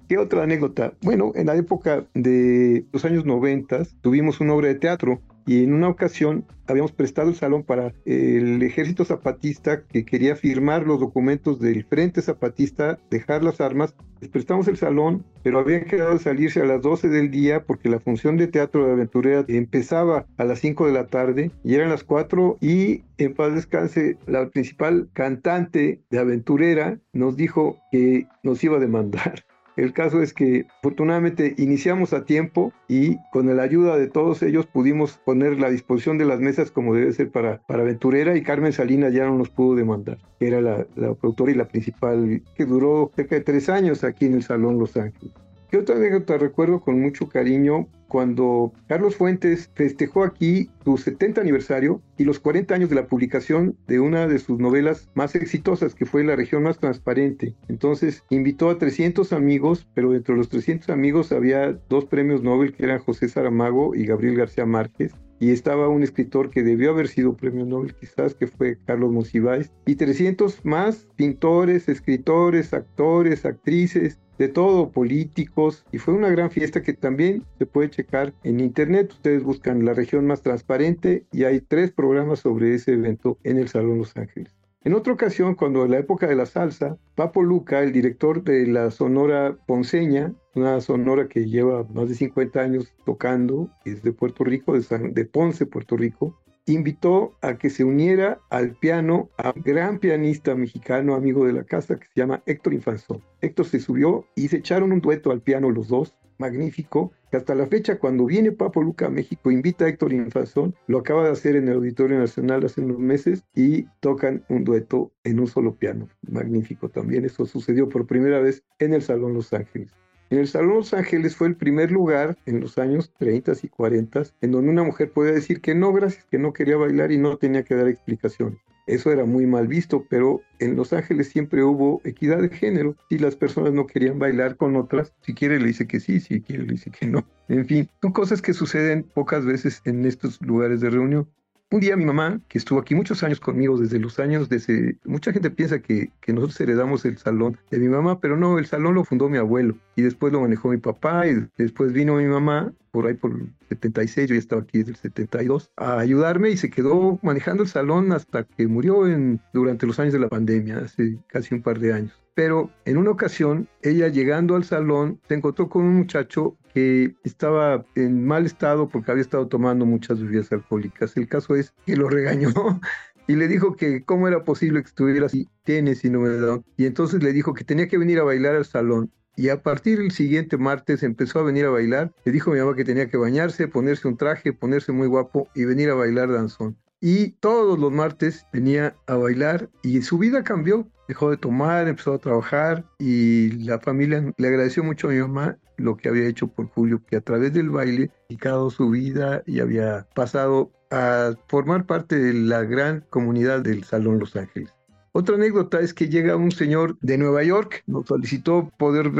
¿Qué 0.08 0.18
otra 0.18 0.42
anécdota? 0.42 0.94
Bueno, 1.02 1.30
en 1.36 1.46
la 1.46 1.54
época 1.54 2.06
de 2.14 2.84
los 2.92 3.04
años 3.04 3.24
90 3.24 3.82
tuvimos 4.00 4.40
una 4.40 4.54
obra 4.54 4.66
de 4.66 4.74
teatro 4.74 5.20
y 5.46 5.64
en 5.64 5.72
una 5.72 5.88
ocasión 5.88 6.44
habíamos 6.66 6.92
prestado 6.92 7.28
el 7.28 7.34
salón 7.34 7.64
para 7.64 7.92
el 8.04 8.62
ejército 8.62 9.04
zapatista 9.04 9.82
que 9.82 10.04
quería 10.04 10.36
firmar 10.36 10.86
los 10.86 11.00
documentos 11.00 11.58
del 11.60 11.84
Frente 11.84 12.22
Zapatista, 12.22 12.98
dejar 13.10 13.42
las 13.42 13.60
armas. 13.60 13.94
Les 14.20 14.30
prestamos 14.30 14.68
el 14.68 14.76
salón, 14.76 15.24
pero 15.42 15.58
habían 15.58 15.84
quedado 15.84 16.12
de 16.12 16.18
salirse 16.18 16.60
a 16.60 16.66
las 16.66 16.82
12 16.82 17.08
del 17.08 17.30
día 17.30 17.64
porque 17.64 17.88
la 17.88 18.00
función 18.00 18.36
de 18.36 18.46
teatro 18.46 18.86
de 18.86 18.92
aventurera 18.92 19.44
empezaba 19.48 20.26
a 20.36 20.44
las 20.44 20.60
5 20.60 20.86
de 20.86 20.92
la 20.92 21.06
tarde 21.06 21.50
y 21.64 21.74
eran 21.74 21.88
las 21.88 22.04
4 22.04 22.58
y 22.60 23.02
en 23.18 23.34
paz 23.34 23.54
descanse 23.54 24.18
la 24.26 24.48
principal 24.50 25.08
cantante 25.12 26.02
de 26.10 26.18
aventurera 26.18 27.00
nos 27.12 27.36
dijo 27.36 27.78
que 27.90 28.26
nos 28.42 28.62
iba 28.62 28.76
a 28.76 28.80
demandar. 28.80 29.44
El 29.80 29.94
caso 29.94 30.20
es 30.20 30.34
que 30.34 30.66
afortunadamente 30.80 31.54
iniciamos 31.56 32.12
a 32.12 32.26
tiempo 32.26 32.70
y 32.86 33.16
con 33.32 33.56
la 33.56 33.62
ayuda 33.62 33.96
de 33.96 34.08
todos 34.08 34.42
ellos 34.42 34.66
pudimos 34.66 35.16
poner 35.24 35.58
la 35.58 35.70
disposición 35.70 36.18
de 36.18 36.26
las 36.26 36.38
mesas 36.38 36.70
como 36.70 36.94
debe 36.94 37.10
ser 37.14 37.30
para, 37.30 37.62
para 37.62 37.80
Aventurera 37.80 38.36
y 38.36 38.42
Carmen 38.42 38.74
Salinas 38.74 39.14
ya 39.14 39.24
no 39.24 39.38
nos 39.38 39.48
pudo 39.48 39.76
demandar, 39.76 40.18
que 40.38 40.48
era 40.48 40.60
la, 40.60 40.86
la 40.96 41.14
productora 41.14 41.52
y 41.52 41.54
la 41.54 41.66
principal, 41.66 42.42
que 42.54 42.66
duró 42.66 43.10
cerca 43.16 43.36
de 43.36 43.40
tres 43.40 43.70
años 43.70 44.04
aquí 44.04 44.26
en 44.26 44.34
el 44.34 44.42
Salón 44.42 44.78
Los 44.78 44.98
Ángeles. 44.98 45.32
¿Qué 45.70 45.78
otra 45.78 45.94
anécdota 45.94 46.36
recuerdo 46.36 46.80
con 46.80 47.00
mucho 47.00 47.28
cariño? 47.28 47.86
Cuando 48.08 48.72
Carlos 48.88 49.14
Fuentes 49.14 49.70
festejó 49.74 50.24
aquí 50.24 50.68
su 50.82 50.98
70 50.98 51.40
aniversario 51.40 52.02
y 52.18 52.24
los 52.24 52.40
40 52.40 52.74
años 52.74 52.88
de 52.88 52.96
la 52.96 53.06
publicación 53.06 53.76
de 53.86 54.00
una 54.00 54.26
de 54.26 54.40
sus 54.40 54.58
novelas 54.58 55.08
más 55.14 55.36
exitosas, 55.36 55.94
que 55.94 56.06
fue 56.06 56.24
La 56.24 56.34
región 56.34 56.64
más 56.64 56.80
transparente. 56.80 57.54
Entonces 57.68 58.24
invitó 58.30 58.68
a 58.68 58.78
300 58.78 59.32
amigos, 59.32 59.86
pero 59.94 60.10
dentro 60.10 60.34
de 60.34 60.38
los 60.38 60.48
300 60.48 60.90
amigos 60.90 61.30
había 61.30 61.78
dos 61.88 62.04
premios 62.04 62.42
Nobel 62.42 62.72
que 62.72 62.82
eran 62.86 62.98
José 62.98 63.28
Saramago 63.28 63.94
y 63.94 64.06
Gabriel 64.06 64.38
García 64.38 64.66
Márquez 64.66 65.14
y 65.40 65.50
estaba 65.50 65.88
un 65.88 66.02
escritor 66.02 66.50
que 66.50 66.62
debió 66.62 66.90
haber 66.90 67.08
sido 67.08 67.34
premio 67.34 67.64
Nobel 67.64 67.94
quizás, 67.94 68.34
que 68.34 68.46
fue 68.46 68.78
Carlos 68.84 69.10
Monsiváis, 69.10 69.72
y 69.86 69.96
300 69.96 70.64
más 70.64 71.08
pintores, 71.16 71.88
escritores, 71.88 72.72
actores, 72.74 73.44
actrices, 73.44 74.20
de 74.38 74.48
todo, 74.48 74.90
políticos, 74.90 75.84
y 75.92 75.98
fue 75.98 76.14
una 76.14 76.30
gran 76.30 76.50
fiesta 76.50 76.82
que 76.82 76.94
también 76.94 77.44
se 77.58 77.66
puede 77.66 77.90
checar 77.90 78.32
en 78.42 78.60
internet. 78.60 79.12
Ustedes 79.12 79.42
buscan 79.42 79.84
la 79.84 79.92
región 79.92 80.26
más 80.26 80.40
transparente 80.40 81.24
y 81.30 81.44
hay 81.44 81.60
tres 81.60 81.90
programas 81.90 82.40
sobre 82.40 82.74
ese 82.74 82.94
evento 82.94 83.36
en 83.44 83.58
el 83.58 83.68
Salón 83.68 83.98
Los 83.98 84.16
Ángeles. 84.16 84.59
En 84.82 84.94
otra 84.94 85.12
ocasión, 85.12 85.56
cuando 85.56 85.84
en 85.84 85.90
la 85.90 85.98
época 85.98 86.26
de 86.26 86.34
la 86.34 86.46
salsa, 86.46 86.96
Papo 87.14 87.42
Luca, 87.42 87.82
el 87.82 87.92
director 87.92 88.42
de 88.42 88.66
la 88.66 88.90
Sonora 88.90 89.58
Ponceña, 89.66 90.32
una 90.54 90.80
sonora 90.80 91.28
que 91.28 91.44
lleva 91.44 91.84
más 91.92 92.08
de 92.08 92.14
50 92.14 92.60
años 92.60 92.94
tocando, 93.04 93.70
es 93.84 94.02
de 94.02 94.14
Puerto 94.14 94.42
Rico, 94.42 94.72
de, 94.72 95.10
de 95.12 95.24
Ponce, 95.26 95.66
Puerto 95.66 95.98
Rico, 95.98 96.40
invitó 96.72 97.34
a 97.42 97.56
que 97.56 97.70
se 97.70 97.84
uniera 97.84 98.40
al 98.50 98.72
piano 98.72 99.30
a 99.36 99.52
un 99.54 99.62
gran 99.62 99.98
pianista 99.98 100.54
mexicano, 100.54 101.14
amigo 101.14 101.46
de 101.46 101.52
la 101.52 101.64
casa, 101.64 101.98
que 101.98 102.06
se 102.06 102.20
llama 102.20 102.42
Héctor 102.46 102.74
Infanzón. 102.74 103.22
Héctor 103.40 103.66
se 103.66 103.80
subió 103.80 104.26
y 104.34 104.48
se 104.48 104.58
echaron 104.58 104.92
un 104.92 105.00
dueto 105.00 105.30
al 105.30 105.40
piano 105.40 105.70
los 105.70 105.88
dos, 105.88 106.16
magnífico, 106.38 107.12
que 107.30 107.36
hasta 107.36 107.54
la 107.54 107.66
fecha 107.66 107.98
cuando 107.98 108.24
viene 108.24 108.50
Papo 108.50 108.82
Luca 108.82 109.06
a 109.06 109.10
México 109.10 109.50
invita 109.50 109.84
a 109.84 109.88
Héctor 109.88 110.12
Infanzón, 110.12 110.74
lo 110.86 110.98
acaba 110.98 111.24
de 111.24 111.30
hacer 111.30 111.54
en 111.54 111.68
el 111.68 111.76
Auditorio 111.76 112.18
Nacional 112.18 112.64
hace 112.64 112.80
unos 112.80 112.98
meses 112.98 113.44
y 113.54 113.84
tocan 114.00 114.44
un 114.48 114.64
dueto 114.64 115.12
en 115.22 115.38
un 115.38 115.46
solo 115.46 115.76
piano, 115.76 116.08
magnífico 116.22 116.88
también, 116.88 117.24
eso 117.24 117.46
sucedió 117.46 117.88
por 117.88 118.06
primera 118.06 118.40
vez 118.40 118.64
en 118.78 118.94
el 118.94 119.02
Salón 119.02 119.34
Los 119.34 119.52
Ángeles. 119.52 119.92
En 120.30 120.38
el 120.38 120.46
Salón 120.46 120.76
Los 120.76 120.94
Ángeles 120.94 121.34
fue 121.34 121.48
el 121.48 121.56
primer 121.56 121.90
lugar 121.90 122.38
en 122.46 122.60
los 122.60 122.78
años 122.78 123.12
30 123.18 123.52
y 123.64 123.68
40 123.68 124.22
en 124.40 124.52
donde 124.52 124.70
una 124.70 124.84
mujer 124.84 125.10
podía 125.10 125.32
decir 125.32 125.60
que 125.60 125.74
no, 125.74 125.92
gracias, 125.92 126.24
que 126.30 126.38
no 126.38 126.52
quería 126.52 126.76
bailar 126.76 127.10
y 127.10 127.18
no 127.18 127.36
tenía 127.36 127.64
que 127.64 127.74
dar 127.74 127.88
explicaciones. 127.88 128.60
Eso 128.86 129.10
era 129.10 129.24
muy 129.24 129.46
mal 129.46 129.66
visto, 129.66 130.06
pero 130.08 130.40
en 130.60 130.76
Los 130.76 130.92
Ángeles 130.92 131.28
siempre 131.28 131.64
hubo 131.64 132.00
equidad 132.04 132.38
de 132.38 132.48
género. 132.48 132.94
Si 133.08 133.18
las 133.18 133.34
personas 133.34 133.72
no 133.72 133.88
querían 133.88 134.20
bailar 134.20 134.56
con 134.56 134.76
otras, 134.76 135.12
si 135.22 135.34
quiere 135.34 135.58
le 135.58 135.66
dice 135.66 135.88
que 135.88 135.98
sí, 135.98 136.20
si 136.20 136.40
quiere 136.40 136.62
le 136.62 136.74
dice 136.74 136.92
que 136.92 137.06
no. 137.06 137.26
En 137.48 137.66
fin, 137.66 137.88
son 138.00 138.12
cosas 138.12 138.40
que 138.40 138.54
suceden 138.54 139.02
pocas 139.02 139.44
veces 139.44 139.82
en 139.84 140.04
estos 140.06 140.40
lugares 140.40 140.80
de 140.80 140.90
reunión. 140.90 141.28
Un 141.72 141.78
día 141.78 141.96
mi 141.96 142.04
mamá, 142.04 142.40
que 142.48 142.58
estuvo 142.58 142.80
aquí 142.80 142.96
muchos 142.96 143.22
años 143.22 143.38
conmigo, 143.38 143.78
desde 143.78 144.00
los 144.00 144.18
años, 144.18 144.48
desde, 144.48 144.98
mucha 145.04 145.32
gente 145.32 145.50
piensa 145.50 145.80
que, 145.80 146.10
que, 146.20 146.32
nosotros 146.32 146.60
heredamos 146.60 147.04
el 147.04 147.16
salón 147.16 147.58
de 147.70 147.78
mi 147.78 147.88
mamá, 147.88 148.18
pero 148.18 148.36
no, 148.36 148.58
el 148.58 148.66
salón 148.66 148.94
lo 148.94 149.04
fundó 149.04 149.28
mi 149.28 149.38
abuelo 149.38 149.76
y 149.94 150.02
después 150.02 150.32
lo 150.32 150.40
manejó 150.40 150.70
mi 150.70 150.78
papá 150.78 151.28
y 151.28 151.46
después 151.56 151.92
vino 151.92 152.16
mi 152.16 152.26
mamá 152.26 152.72
por 152.90 153.06
ahí 153.06 153.14
por 153.14 153.32
el 153.32 153.52
76, 153.68 154.28
yo 154.28 154.34
ya 154.34 154.38
estaba 154.38 154.62
aquí 154.62 154.78
desde 154.78 154.90
el 154.90 154.96
72, 154.96 155.70
a 155.76 155.98
ayudarme 155.98 156.50
y 156.50 156.56
se 156.56 156.70
quedó 156.70 157.18
manejando 157.22 157.62
el 157.62 157.68
salón 157.68 158.12
hasta 158.12 158.44
que 158.44 158.66
murió 158.66 159.06
en, 159.06 159.40
durante 159.52 159.86
los 159.86 159.98
años 160.00 160.12
de 160.12 160.18
la 160.18 160.28
pandemia, 160.28 160.78
hace 160.78 161.18
casi 161.28 161.54
un 161.54 161.62
par 161.62 161.78
de 161.78 161.92
años. 161.92 162.12
Pero 162.40 162.70
en 162.86 162.96
una 162.96 163.10
ocasión, 163.10 163.68
ella 163.82 164.08
llegando 164.08 164.56
al 164.56 164.64
salón, 164.64 165.20
se 165.28 165.34
encontró 165.34 165.68
con 165.68 165.82
un 165.84 165.94
muchacho 165.94 166.56
que 166.72 167.14
estaba 167.22 167.84
en 167.96 168.24
mal 168.26 168.46
estado 168.46 168.88
porque 168.88 169.10
había 169.10 169.20
estado 169.20 169.46
tomando 169.46 169.84
muchas 169.84 170.22
bebidas 170.22 170.50
alcohólicas. 170.50 171.14
El 171.18 171.28
caso 171.28 171.54
es 171.54 171.74
que 171.84 171.96
lo 171.96 172.08
regañó 172.08 172.48
y 173.26 173.36
le 173.36 173.46
dijo 173.46 173.76
que 173.76 174.06
cómo 174.06 174.26
era 174.26 174.42
posible 174.42 174.80
que 174.80 174.88
estuviera 174.88 175.26
así, 175.26 175.50
tiene 175.64 175.94
síndrome 175.94 176.62
Y 176.78 176.86
entonces 176.86 177.22
le 177.22 177.34
dijo 177.34 177.52
que 177.52 177.64
tenía 177.64 177.88
que 177.88 177.98
venir 177.98 178.18
a 178.20 178.24
bailar 178.24 178.56
al 178.56 178.64
salón. 178.64 179.12
Y 179.36 179.50
a 179.50 179.62
partir 179.62 179.98
del 179.98 180.10
siguiente 180.10 180.56
martes 180.56 181.02
empezó 181.02 181.40
a 181.40 181.42
venir 181.42 181.66
a 181.66 181.70
bailar. 181.70 182.10
Le 182.24 182.32
dijo 182.32 182.52
a 182.52 182.54
mi 182.54 182.60
mamá 182.60 182.74
que 182.74 182.86
tenía 182.86 183.10
que 183.10 183.18
bañarse, 183.18 183.68
ponerse 183.68 184.08
un 184.08 184.16
traje, 184.16 184.54
ponerse 184.54 184.92
muy 184.92 185.08
guapo 185.08 185.50
y 185.54 185.66
venir 185.66 185.90
a 185.90 185.94
bailar 185.94 186.32
danzón. 186.32 186.78
Y 187.00 187.30
todos 187.40 187.78
los 187.78 187.90
martes 187.90 188.46
venía 188.52 188.94
a 189.06 189.14
bailar 189.14 189.70
y 189.82 190.02
su 190.02 190.18
vida 190.18 190.44
cambió. 190.44 190.86
Dejó 191.08 191.30
de 191.30 191.38
tomar, 191.38 191.88
empezó 191.88 192.14
a 192.14 192.18
trabajar 192.18 192.84
y 192.98 193.52
la 193.64 193.80
familia 193.80 194.32
le 194.36 194.48
agradeció 194.48 194.84
mucho 194.84 195.08
a 195.08 195.12
mi 195.12 195.18
mamá 195.18 195.56
lo 195.78 195.96
que 195.96 196.08
había 196.08 196.28
hecho 196.28 196.46
por 196.48 196.68
Julio, 196.68 197.02
que 197.06 197.16
a 197.16 197.20
través 197.22 197.52
del 197.54 197.70
baile 197.70 198.10
dedicado 198.28 198.70
su 198.70 198.90
vida 198.90 199.42
y 199.46 199.60
había 199.60 200.06
pasado 200.14 200.70
a 200.90 201.32
formar 201.48 201.86
parte 201.86 202.18
de 202.18 202.34
la 202.34 202.62
gran 202.64 203.04
comunidad 203.10 203.60
del 203.62 203.84
Salón 203.84 204.18
Los 204.18 204.36
Ángeles. 204.36 204.72
Otra 205.12 205.34
anécdota 205.34 205.80
es 205.80 205.92
que 205.92 206.08
llega 206.08 206.36
un 206.36 206.52
señor 206.52 206.96
de 207.00 207.18
Nueva 207.18 207.42
York, 207.42 207.82
nos 207.86 208.06
solicitó 208.06 208.70
poder 208.78 209.10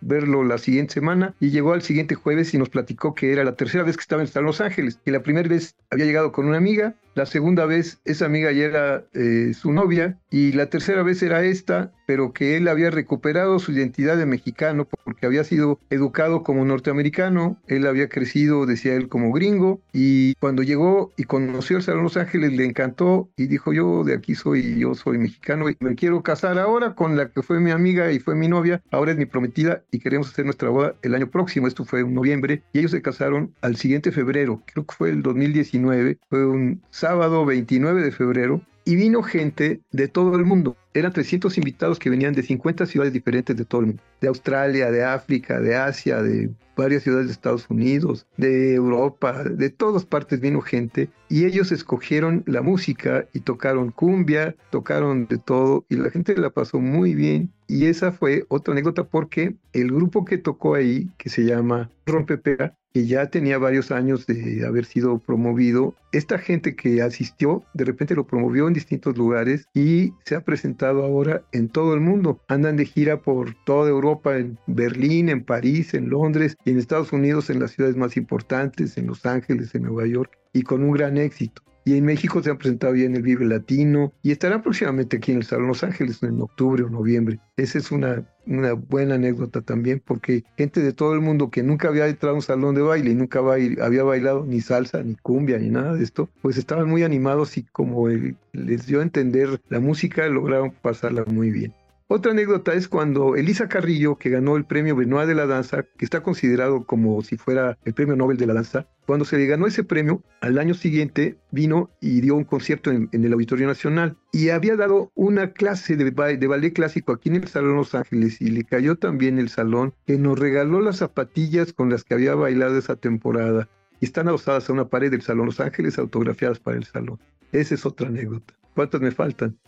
verlo 0.00 0.42
la 0.42 0.58
siguiente 0.58 0.94
semana 0.94 1.36
y 1.38 1.50
llegó 1.50 1.72
al 1.72 1.82
siguiente 1.82 2.16
jueves 2.16 2.52
y 2.52 2.58
nos 2.58 2.68
platicó 2.68 3.14
que 3.14 3.32
era 3.32 3.44
la 3.44 3.54
tercera 3.54 3.84
vez 3.84 3.96
que 3.96 4.00
estaba 4.00 4.24
en 4.24 4.44
Los 4.44 4.60
Ángeles, 4.60 4.98
que 5.04 5.12
la 5.12 5.22
primera 5.22 5.48
vez 5.48 5.76
había 5.90 6.06
llegado 6.06 6.32
con 6.32 6.46
una 6.48 6.56
amiga, 6.56 6.96
la 7.16 7.24
segunda 7.24 7.64
vez 7.64 7.98
esa 8.04 8.26
amiga 8.26 8.52
ya 8.52 8.64
era 8.66 9.04
eh, 9.14 9.54
su 9.54 9.72
novia 9.72 10.18
y 10.30 10.52
la 10.52 10.66
tercera 10.66 11.02
vez 11.02 11.22
era 11.22 11.42
esta, 11.42 11.90
pero 12.06 12.32
que 12.32 12.56
él 12.56 12.68
había 12.68 12.90
recuperado 12.90 13.58
su 13.58 13.72
identidad 13.72 14.16
de 14.16 14.26
mexicano 14.26 14.86
porque 15.04 15.26
había 15.26 15.44
sido 15.44 15.78
educado 15.90 16.42
como 16.42 16.64
norteamericano, 16.64 17.58
él 17.66 17.86
había 17.86 18.08
crecido, 18.08 18.66
decía 18.66 18.94
él, 18.94 19.08
como 19.08 19.32
gringo 19.32 19.80
y 19.92 20.34
cuando 20.36 20.62
llegó 20.62 21.12
y 21.16 21.24
conoció 21.24 21.76
el 21.76 21.82
Salón 21.82 22.04
Los 22.04 22.16
Ángeles 22.16 22.52
le 22.52 22.64
encantó 22.64 23.28
y 23.36 23.46
dijo 23.46 23.72
yo 23.72 24.04
de 24.04 24.14
aquí 24.14 24.34
soy, 24.34 24.78
yo 24.78 24.94
soy 24.94 25.18
mexicano 25.18 25.68
y 25.68 25.76
me 25.80 25.94
quiero 25.94 26.22
casar 26.22 26.58
ahora 26.58 26.94
con 26.94 27.16
la 27.16 27.28
que 27.30 27.42
fue 27.42 27.60
mi 27.60 27.70
amiga 27.70 28.12
y 28.12 28.20
fue 28.20 28.34
mi 28.34 28.48
novia, 28.48 28.82
ahora 28.90 29.12
es 29.12 29.18
mi 29.18 29.26
prometida 29.26 29.82
y 29.90 29.98
queremos 29.98 30.28
hacer 30.30 30.44
nuestra 30.44 30.70
boda 30.70 30.94
el 31.02 31.14
año 31.14 31.28
próximo, 31.30 31.66
esto 31.66 31.84
fue 31.84 32.00
en 32.00 32.14
noviembre, 32.14 32.62
y 32.72 32.78
ellos 32.80 32.90
se 32.90 33.02
casaron 33.02 33.54
al 33.60 33.76
siguiente 33.76 34.12
febrero, 34.12 34.62
creo 34.66 34.86
que 34.86 34.94
fue 34.94 35.10
el 35.10 35.22
2019, 35.22 36.18
fue 36.28 36.46
un 36.46 36.82
sábado 36.90 37.44
29 37.44 38.02
de 38.02 38.12
febrero, 38.12 38.60
y 38.86 38.94
vino 38.94 39.22
gente 39.22 39.80
de 39.90 40.08
todo 40.08 40.36
el 40.36 40.44
mundo. 40.44 40.76
Eran 40.94 41.12
300 41.12 41.58
invitados 41.58 41.98
que 41.98 42.08
venían 42.08 42.32
de 42.32 42.42
50 42.42 42.86
ciudades 42.86 43.12
diferentes 43.12 43.54
de 43.56 43.64
todo 43.64 43.80
el 43.80 43.88
mundo. 43.88 44.02
De 44.20 44.28
Australia, 44.28 44.90
de 44.92 45.04
África, 45.04 45.60
de 45.60 45.74
Asia, 45.74 46.22
de 46.22 46.50
varias 46.76 47.02
ciudades 47.02 47.26
de 47.26 47.32
Estados 47.32 47.68
Unidos, 47.68 48.26
de 48.36 48.74
Europa, 48.74 49.42
de 49.42 49.70
todas 49.70 50.04
partes 50.04 50.40
vino 50.40 50.60
gente. 50.60 51.10
Y 51.28 51.46
ellos 51.46 51.72
escogieron 51.72 52.44
la 52.46 52.62
música 52.62 53.26
y 53.32 53.40
tocaron 53.40 53.90
cumbia, 53.90 54.54
tocaron 54.70 55.26
de 55.26 55.38
todo 55.38 55.84
y 55.88 55.96
la 55.96 56.10
gente 56.10 56.36
la 56.36 56.50
pasó 56.50 56.78
muy 56.78 57.14
bien. 57.14 57.52
Y 57.66 57.86
esa 57.86 58.12
fue 58.12 58.44
otra 58.48 58.72
anécdota 58.72 59.02
porque 59.02 59.56
el 59.72 59.90
grupo 59.90 60.24
que 60.24 60.38
tocó 60.38 60.76
ahí, 60.76 61.10
que 61.18 61.28
se 61.28 61.44
llama 61.44 61.90
Rompepera, 62.06 62.76
que 62.96 63.04
ya 63.04 63.26
tenía 63.26 63.58
varios 63.58 63.90
años 63.90 64.26
de 64.26 64.64
haber 64.64 64.86
sido 64.86 65.18
promovido. 65.18 65.94
Esta 66.12 66.38
gente 66.38 66.76
que 66.76 67.02
asistió, 67.02 67.62
de 67.74 67.84
repente 67.84 68.14
lo 68.14 68.26
promovió 68.26 68.66
en 68.68 68.72
distintos 68.72 69.18
lugares 69.18 69.68
y 69.74 70.14
se 70.24 70.34
ha 70.34 70.40
presentado 70.40 71.04
ahora 71.04 71.42
en 71.52 71.68
todo 71.68 71.92
el 71.92 72.00
mundo. 72.00 72.40
Andan 72.48 72.78
de 72.78 72.86
gira 72.86 73.20
por 73.20 73.52
toda 73.66 73.90
Europa, 73.90 74.38
en 74.38 74.58
Berlín, 74.66 75.28
en 75.28 75.44
París, 75.44 75.92
en 75.92 76.08
Londres 76.08 76.56
y 76.64 76.70
en 76.70 76.78
Estados 76.78 77.12
Unidos, 77.12 77.50
en 77.50 77.60
las 77.60 77.72
ciudades 77.72 77.98
más 77.98 78.16
importantes, 78.16 78.96
en 78.96 79.08
Los 79.08 79.26
Ángeles, 79.26 79.74
en 79.74 79.82
Nueva 79.82 80.06
York, 80.06 80.32
y 80.54 80.62
con 80.62 80.82
un 80.82 80.92
gran 80.92 81.18
éxito. 81.18 81.60
Y 81.86 81.96
en 81.96 82.04
México 82.04 82.42
se 82.42 82.50
han 82.50 82.58
presentado 82.58 82.96
ya 82.96 83.04
en 83.04 83.14
el 83.14 83.22
Vive 83.22 83.44
Latino 83.44 84.12
y 84.20 84.32
estarán 84.32 84.60
próximamente 84.60 85.18
aquí 85.18 85.30
en 85.30 85.38
el 85.38 85.44
Salón 85.44 85.68
Los 85.68 85.84
Ángeles 85.84 86.20
en 86.24 86.40
octubre 86.40 86.82
o 86.82 86.90
noviembre. 86.90 87.38
Esa 87.56 87.78
es 87.78 87.92
una, 87.92 88.24
una 88.44 88.72
buena 88.72 89.14
anécdota 89.14 89.60
también 89.60 90.02
porque 90.04 90.42
gente 90.56 90.80
de 90.80 90.92
todo 90.92 91.14
el 91.14 91.20
mundo 91.20 91.48
que 91.48 91.62
nunca 91.62 91.86
había 91.86 92.08
entrado 92.08 92.34
a 92.34 92.38
un 92.38 92.42
salón 92.42 92.74
de 92.74 92.82
baile 92.82 93.12
y 93.12 93.14
nunca 93.14 93.38
había 93.38 94.02
bailado 94.02 94.44
ni 94.44 94.60
salsa, 94.60 95.00
ni 95.04 95.14
cumbia, 95.14 95.60
ni 95.60 95.70
nada 95.70 95.94
de 95.94 96.02
esto, 96.02 96.28
pues 96.42 96.58
estaban 96.58 96.88
muy 96.88 97.04
animados 97.04 97.56
y 97.56 97.62
como 97.62 98.08
les 98.08 98.86
dio 98.86 98.98
a 98.98 99.04
entender 99.04 99.60
la 99.68 99.78
música, 99.78 100.26
lograron 100.26 100.72
pasarla 100.72 101.24
muy 101.24 101.52
bien. 101.52 101.72
Otra 102.08 102.30
anécdota 102.30 102.72
es 102.72 102.86
cuando 102.86 103.34
Elisa 103.34 103.68
Carrillo, 103.68 104.14
que 104.14 104.30
ganó 104.30 104.56
el 104.56 104.64
premio 104.64 104.94
Benoit 104.94 105.26
de 105.26 105.34
la 105.34 105.46
danza, 105.46 105.82
que 105.82 106.04
está 106.04 106.22
considerado 106.22 106.84
como 106.86 107.20
si 107.22 107.36
fuera 107.36 107.78
el 107.84 107.94
premio 107.94 108.14
Nobel 108.14 108.36
de 108.36 108.46
la 108.46 108.54
danza, 108.54 108.86
cuando 109.06 109.24
se 109.24 109.36
le 109.36 109.46
ganó 109.46 109.66
ese 109.66 109.82
premio, 109.82 110.22
al 110.40 110.58
año 110.58 110.74
siguiente 110.74 111.36
vino 111.50 111.90
y 112.00 112.20
dio 112.20 112.36
un 112.36 112.44
concierto 112.44 112.92
en, 112.92 113.08
el 113.12 113.32
Auditorio 113.32 113.66
Nacional 113.66 114.16
y 114.30 114.50
había 114.50 114.76
dado 114.76 115.10
una 115.16 115.50
clase 115.50 115.96
de, 115.96 116.12
ballet 116.12 116.72
clásico 116.72 117.10
aquí 117.10 117.28
en 117.28 117.36
el 117.36 117.48
Salón 117.48 117.74
Los 117.74 117.96
Ángeles 117.96 118.40
y 118.40 118.50
le 118.50 118.62
cayó 118.62 118.94
también 118.94 119.40
el 119.40 119.48
salón 119.48 119.92
que 120.06 120.16
nos 120.16 120.38
regaló 120.38 120.80
las 120.80 120.98
zapatillas 120.98 121.72
con 121.72 121.90
las 121.90 122.04
que 122.04 122.14
había 122.14 122.36
bailado 122.36 122.78
esa 122.78 122.94
temporada 122.94 123.68
y 123.98 124.04
están 124.04 124.28
adosadas 124.28 124.70
a 124.70 124.72
una 124.72 124.86
pared 124.88 125.10
del 125.10 125.22
Salón 125.22 125.46
Los 125.46 125.58
Ángeles 125.58 125.98
autografiadas 125.98 126.60
para 126.60 126.76
el 126.76 126.84
salón. 126.84 127.18
Esa 127.50 127.74
es 127.74 127.84
otra 127.84 128.06
anécdota. 128.06 128.54
¿Cuántas 128.74 129.00
me 129.00 129.10
faltan? 129.10 129.58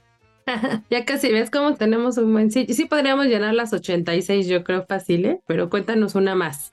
ya 0.90 1.04
casi 1.04 1.32
ves 1.32 1.50
cómo 1.50 1.74
tenemos 1.74 2.18
un 2.18 2.32
buen 2.32 2.50
sitio. 2.50 2.74
Sí 2.74 2.86
podríamos 2.86 3.26
llenar 3.26 3.54
las 3.54 3.72
86, 3.72 4.46
yo 4.46 4.64
creo 4.64 4.84
fácil, 4.86 5.26
¿eh? 5.26 5.40
Pero 5.46 5.70
cuéntanos 5.70 6.14
una 6.14 6.34
más. 6.34 6.72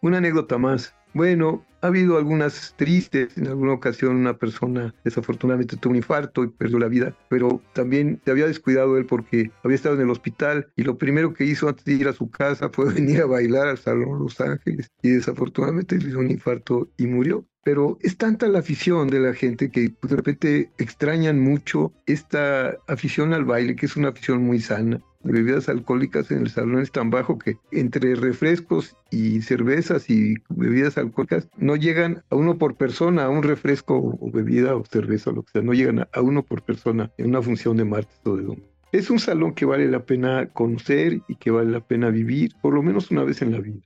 Una 0.00 0.18
anécdota 0.18 0.58
más. 0.58 0.94
Bueno, 1.14 1.64
ha 1.82 1.88
habido 1.88 2.16
algunas 2.16 2.74
tristes. 2.76 3.36
En 3.36 3.46
alguna 3.46 3.74
ocasión 3.74 4.16
una 4.16 4.38
persona 4.38 4.94
desafortunadamente 5.04 5.76
tuvo 5.76 5.90
un 5.90 5.96
infarto 5.96 6.44
y 6.44 6.48
perdió 6.48 6.78
la 6.78 6.88
vida, 6.88 7.14
pero 7.28 7.60
también 7.74 8.20
se 8.24 8.30
había 8.30 8.46
descuidado 8.46 8.96
él 8.96 9.06
porque 9.06 9.50
había 9.62 9.76
estado 9.76 9.96
en 9.96 10.02
el 10.02 10.10
hospital 10.10 10.68
y 10.76 10.84
lo 10.84 10.96
primero 10.96 11.34
que 11.34 11.44
hizo 11.44 11.68
antes 11.68 11.84
de 11.84 11.92
ir 11.92 12.08
a 12.08 12.12
su 12.12 12.30
casa 12.30 12.70
fue 12.70 12.86
venir 12.94 13.20
a 13.20 13.26
bailar 13.26 13.68
al 13.68 13.78
Salón 13.78 14.20
Los 14.20 14.40
Ángeles 14.40 14.90
y 15.02 15.10
desafortunadamente 15.10 15.98
le 15.98 16.08
dio 16.08 16.18
un 16.18 16.30
infarto 16.30 16.88
y 16.96 17.06
murió. 17.06 17.44
Pero 17.64 17.98
es 18.00 18.16
tanta 18.16 18.48
la 18.48 18.58
afición 18.58 19.08
de 19.08 19.20
la 19.20 19.34
gente 19.34 19.70
que 19.70 19.90
pues, 19.90 20.10
de 20.10 20.16
repente 20.16 20.70
extrañan 20.78 21.40
mucho 21.40 21.92
esta 22.06 22.76
afición 22.88 23.32
al 23.32 23.44
baile, 23.44 23.76
que 23.76 23.86
es 23.86 23.96
una 23.96 24.08
afición 24.08 24.44
muy 24.44 24.60
sana. 24.60 25.00
De 25.22 25.32
bebidas 25.32 25.68
alcohólicas 25.68 26.32
en 26.32 26.40
el 26.40 26.50
salón 26.50 26.82
es 26.82 26.90
tan 26.90 27.10
bajo 27.10 27.38
que 27.38 27.56
entre 27.70 28.16
refrescos 28.16 28.96
y 29.10 29.40
cervezas 29.42 30.10
y 30.10 30.34
bebidas 30.48 30.98
alcohólicas 30.98 31.48
no 31.56 31.76
llegan 31.76 32.24
a 32.30 32.34
uno 32.34 32.58
por 32.58 32.74
persona, 32.74 33.24
a 33.24 33.28
un 33.28 33.44
refresco 33.44 34.18
o 34.20 34.30
bebida 34.32 34.74
o 34.74 34.84
cerveza 34.84 35.30
o 35.30 35.34
lo 35.34 35.44
que 35.44 35.52
sea, 35.52 35.62
no 35.62 35.74
llegan 35.74 36.08
a 36.12 36.20
uno 36.20 36.42
por 36.42 36.62
persona 36.62 37.12
en 37.18 37.28
una 37.28 37.40
función 37.40 37.76
de 37.76 37.84
martes 37.84 38.18
o 38.24 38.36
de 38.36 38.42
domingo. 38.42 38.72
Es 38.90 39.10
un 39.10 39.20
salón 39.20 39.54
que 39.54 39.64
vale 39.64 39.88
la 39.88 40.04
pena 40.04 40.48
conocer 40.52 41.20
y 41.28 41.36
que 41.36 41.52
vale 41.52 41.70
la 41.70 41.80
pena 41.80 42.10
vivir 42.10 42.52
por 42.60 42.74
lo 42.74 42.82
menos 42.82 43.10
una 43.12 43.22
vez 43.22 43.40
en 43.40 43.52
la 43.52 43.60
vida. 43.60 43.80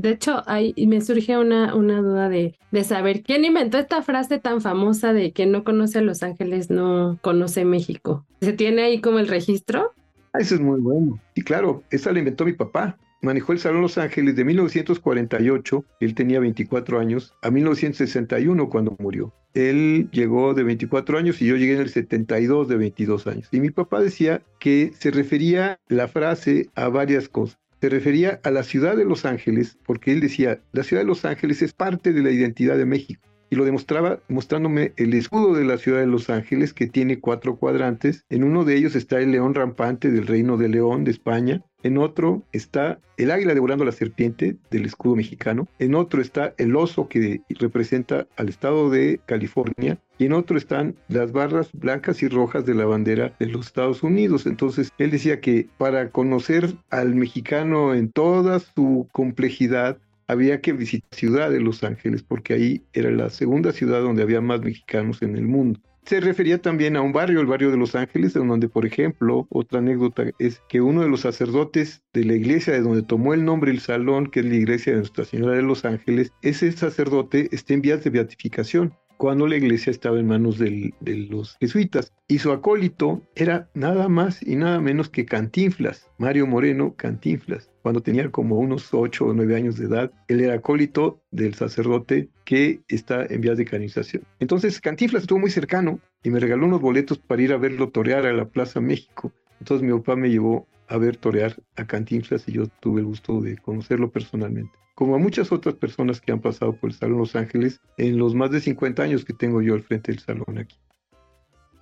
De 0.00 0.12
hecho, 0.12 0.42
ahí 0.46 0.72
me 0.86 1.02
surge 1.02 1.36
una, 1.36 1.74
una 1.74 2.00
duda 2.00 2.30
de, 2.30 2.56
de 2.70 2.84
saber 2.84 3.22
quién 3.22 3.44
inventó 3.44 3.76
esta 3.76 4.00
frase 4.00 4.38
tan 4.38 4.62
famosa 4.62 5.12
de 5.12 5.32
que 5.32 5.44
no 5.44 5.62
conoce 5.62 6.00
Los 6.00 6.22
Ángeles, 6.22 6.70
no 6.70 7.18
conoce 7.20 7.66
México. 7.66 8.24
¿Se 8.40 8.54
tiene 8.54 8.80
ahí 8.80 9.02
como 9.02 9.18
el 9.18 9.28
registro? 9.28 9.92
Ah, 10.32 10.38
eso 10.38 10.54
es 10.54 10.60
muy 10.62 10.80
bueno. 10.80 11.20
Y 11.34 11.42
claro, 11.42 11.82
esa 11.90 12.12
la 12.12 12.20
inventó 12.20 12.46
mi 12.46 12.54
papá. 12.54 12.96
Manejó 13.20 13.52
el 13.52 13.58
Salón 13.58 13.82
Los 13.82 13.98
Ángeles 13.98 14.36
de 14.36 14.46
1948, 14.46 15.84
él 16.00 16.14
tenía 16.14 16.40
24 16.40 16.98
años, 16.98 17.34
a 17.42 17.50
1961 17.50 18.70
cuando 18.70 18.96
murió. 18.98 19.34
Él 19.52 20.08
llegó 20.12 20.54
de 20.54 20.62
24 20.62 21.18
años 21.18 21.42
y 21.42 21.46
yo 21.46 21.56
llegué 21.56 21.74
en 21.74 21.80
el 21.82 21.90
72 21.90 22.68
de 22.68 22.76
22 22.78 23.26
años. 23.26 23.48
Y 23.52 23.60
mi 23.60 23.68
papá 23.68 24.00
decía 24.00 24.40
que 24.58 24.92
se 24.98 25.10
refería 25.10 25.78
la 25.88 26.08
frase 26.08 26.70
a 26.74 26.88
varias 26.88 27.28
cosas 27.28 27.60
se 27.80 27.88
refería 27.88 28.40
a 28.44 28.50
la 28.50 28.62
ciudad 28.62 28.96
de 28.96 29.04
Los 29.04 29.24
Ángeles, 29.24 29.78
porque 29.86 30.12
él 30.12 30.20
decía, 30.20 30.60
la 30.72 30.82
ciudad 30.82 31.02
de 31.02 31.08
Los 31.08 31.24
Ángeles 31.24 31.62
es 31.62 31.72
parte 31.72 32.12
de 32.12 32.22
la 32.22 32.30
identidad 32.30 32.76
de 32.76 32.84
México. 32.84 33.29
Y 33.50 33.56
lo 33.56 33.64
demostraba 33.64 34.20
mostrándome 34.28 34.92
el 34.96 35.12
escudo 35.12 35.54
de 35.54 35.64
la 35.64 35.76
ciudad 35.76 36.00
de 36.00 36.06
Los 36.06 36.30
Ángeles 36.30 36.72
que 36.72 36.86
tiene 36.86 37.18
cuatro 37.18 37.56
cuadrantes. 37.56 38.24
En 38.30 38.44
uno 38.44 38.64
de 38.64 38.76
ellos 38.76 38.94
está 38.94 39.18
el 39.18 39.32
león 39.32 39.54
rampante 39.54 40.10
del 40.10 40.26
reino 40.26 40.56
de 40.56 40.68
León 40.68 41.04
de 41.04 41.10
España. 41.10 41.62
En 41.82 41.98
otro 41.98 42.42
está 42.52 43.00
el 43.16 43.30
águila 43.30 43.54
devorando 43.54 43.84
la 43.84 43.92
serpiente 43.92 44.56
del 44.70 44.84
escudo 44.84 45.16
mexicano. 45.16 45.66
En 45.78 45.94
otro 45.94 46.20
está 46.20 46.54
el 46.58 46.76
oso 46.76 47.08
que 47.08 47.40
representa 47.48 48.26
al 48.36 48.48
estado 48.48 48.90
de 48.90 49.20
California. 49.26 49.98
Y 50.18 50.26
en 50.26 50.34
otro 50.34 50.58
están 50.58 50.94
las 51.08 51.32
barras 51.32 51.70
blancas 51.72 52.22
y 52.22 52.28
rojas 52.28 52.66
de 52.66 52.74
la 52.74 52.84
bandera 52.84 53.34
de 53.40 53.46
los 53.46 53.66
Estados 53.66 54.02
Unidos. 54.02 54.46
Entonces, 54.46 54.92
él 54.98 55.10
decía 55.10 55.40
que 55.40 55.68
para 55.78 56.10
conocer 56.10 56.74
al 56.90 57.14
mexicano 57.14 57.94
en 57.94 58.12
toda 58.12 58.60
su 58.60 59.08
complejidad, 59.12 59.98
había 60.30 60.60
que 60.60 60.72
visitar 60.72 61.08
la 61.10 61.16
ciudad 61.16 61.50
de 61.50 61.60
Los 61.60 61.82
Ángeles, 61.82 62.22
porque 62.22 62.54
ahí 62.54 62.82
era 62.92 63.10
la 63.10 63.30
segunda 63.30 63.72
ciudad 63.72 64.00
donde 64.00 64.22
había 64.22 64.40
más 64.40 64.60
mexicanos 64.62 65.22
en 65.22 65.36
el 65.36 65.46
mundo. 65.46 65.80
Se 66.04 66.20
refería 66.20 66.60
también 66.60 66.96
a 66.96 67.02
un 67.02 67.12
barrio, 67.12 67.40
el 67.40 67.46
barrio 67.46 67.70
de 67.70 67.76
Los 67.76 67.94
Ángeles, 67.94 68.34
en 68.34 68.48
donde, 68.48 68.68
por 68.68 68.86
ejemplo, 68.86 69.46
otra 69.50 69.80
anécdota 69.80 70.24
es 70.38 70.62
que 70.68 70.80
uno 70.80 71.02
de 71.02 71.08
los 71.08 71.20
sacerdotes 71.20 72.02
de 72.12 72.24
la 72.24 72.34
iglesia 72.34 72.72
de 72.72 72.80
donde 72.80 73.02
tomó 73.02 73.34
el 73.34 73.44
nombre 73.44 73.70
el 73.70 73.80
salón, 73.80 74.28
que 74.28 74.40
es 74.40 74.46
la 74.46 74.54
iglesia 74.54 74.92
de 74.92 75.00
Nuestra 75.00 75.24
Señora 75.24 75.56
de 75.56 75.62
Los 75.62 75.84
Ángeles, 75.84 76.32
ese 76.42 76.72
sacerdote 76.72 77.48
está 77.52 77.74
en 77.74 77.82
vías 77.82 78.02
de 78.02 78.10
beatificación 78.10 78.94
cuando 79.18 79.46
la 79.46 79.56
iglesia 79.56 79.90
estaba 79.90 80.18
en 80.18 80.28
manos 80.28 80.58
de 80.58 80.94
los 81.04 81.58
jesuitas. 81.60 82.12
Y 82.26 82.38
su 82.38 82.52
acólito 82.52 83.20
era 83.34 83.68
nada 83.74 84.08
más 84.08 84.42
y 84.42 84.56
nada 84.56 84.80
menos 84.80 85.10
que 85.10 85.26
Cantinflas, 85.26 86.08
Mario 86.16 86.46
Moreno 86.46 86.94
Cantinflas. 86.96 87.69
Cuando 87.82 88.02
tenía 88.02 88.30
como 88.30 88.58
unos 88.58 88.92
ocho 88.92 89.26
o 89.26 89.32
nueve 89.32 89.56
años 89.56 89.76
de 89.76 89.86
edad, 89.86 90.12
él 90.28 90.40
era 90.40 90.54
acólito 90.54 91.22
del 91.30 91.54
sacerdote 91.54 92.28
que 92.44 92.80
está 92.88 93.24
en 93.24 93.40
vías 93.40 93.56
de 93.56 93.64
canonización. 93.64 94.24
Entonces 94.38 94.80
Cantinflas 94.80 95.22
estuvo 95.22 95.38
muy 95.38 95.50
cercano 95.50 95.98
y 96.22 96.30
me 96.30 96.40
regaló 96.40 96.66
unos 96.66 96.80
boletos 96.80 97.18
para 97.18 97.42
ir 97.42 97.52
a 97.52 97.56
verlo 97.56 97.88
torear 97.88 98.26
a 98.26 98.32
la 98.32 98.46
Plaza 98.46 98.80
México. 98.80 99.32
Entonces 99.60 99.86
mi 99.86 99.96
papá 99.98 100.16
me 100.16 100.28
llevó 100.28 100.66
a 100.88 100.98
ver 100.98 101.16
torear 101.16 101.56
a 101.76 101.86
Cantinflas 101.86 102.46
y 102.48 102.52
yo 102.52 102.66
tuve 102.80 103.00
el 103.00 103.06
gusto 103.06 103.40
de 103.40 103.56
conocerlo 103.56 104.10
personalmente 104.10 104.80
como 105.00 105.14
a 105.14 105.18
muchas 105.18 105.50
otras 105.50 105.76
personas 105.76 106.20
que 106.20 106.30
han 106.30 106.42
pasado 106.42 106.76
por 106.76 106.90
el 106.90 106.94
Salón 106.94 107.16
Los 107.16 107.34
Ángeles 107.34 107.80
en 107.96 108.18
los 108.18 108.34
más 108.34 108.50
de 108.50 108.60
50 108.60 109.02
años 109.02 109.24
que 109.24 109.32
tengo 109.32 109.62
yo 109.62 109.72
al 109.72 109.82
frente 109.82 110.12
del 110.12 110.20
salón 110.20 110.58
aquí. 110.58 110.76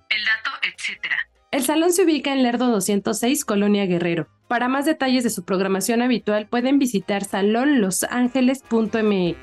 El 0.09 0.23
dato, 0.23 0.51
etcétera. 0.63 1.17
El 1.51 1.63
salón 1.63 1.91
se 1.91 2.05
ubica 2.05 2.31
en 2.31 2.43
Lerdo 2.43 2.67
206, 2.67 3.43
Colonia 3.43 3.85
Guerrero. 3.87 4.29
Para 4.49 4.67
más 4.67 4.85
detalles 4.85 5.23
de 5.23 5.29
su 5.29 5.45
programación 5.45 6.01
habitual 6.01 6.47
pueden 6.47 6.79
visitar 6.79 7.23
salonlosangeles.mx. 7.23 9.37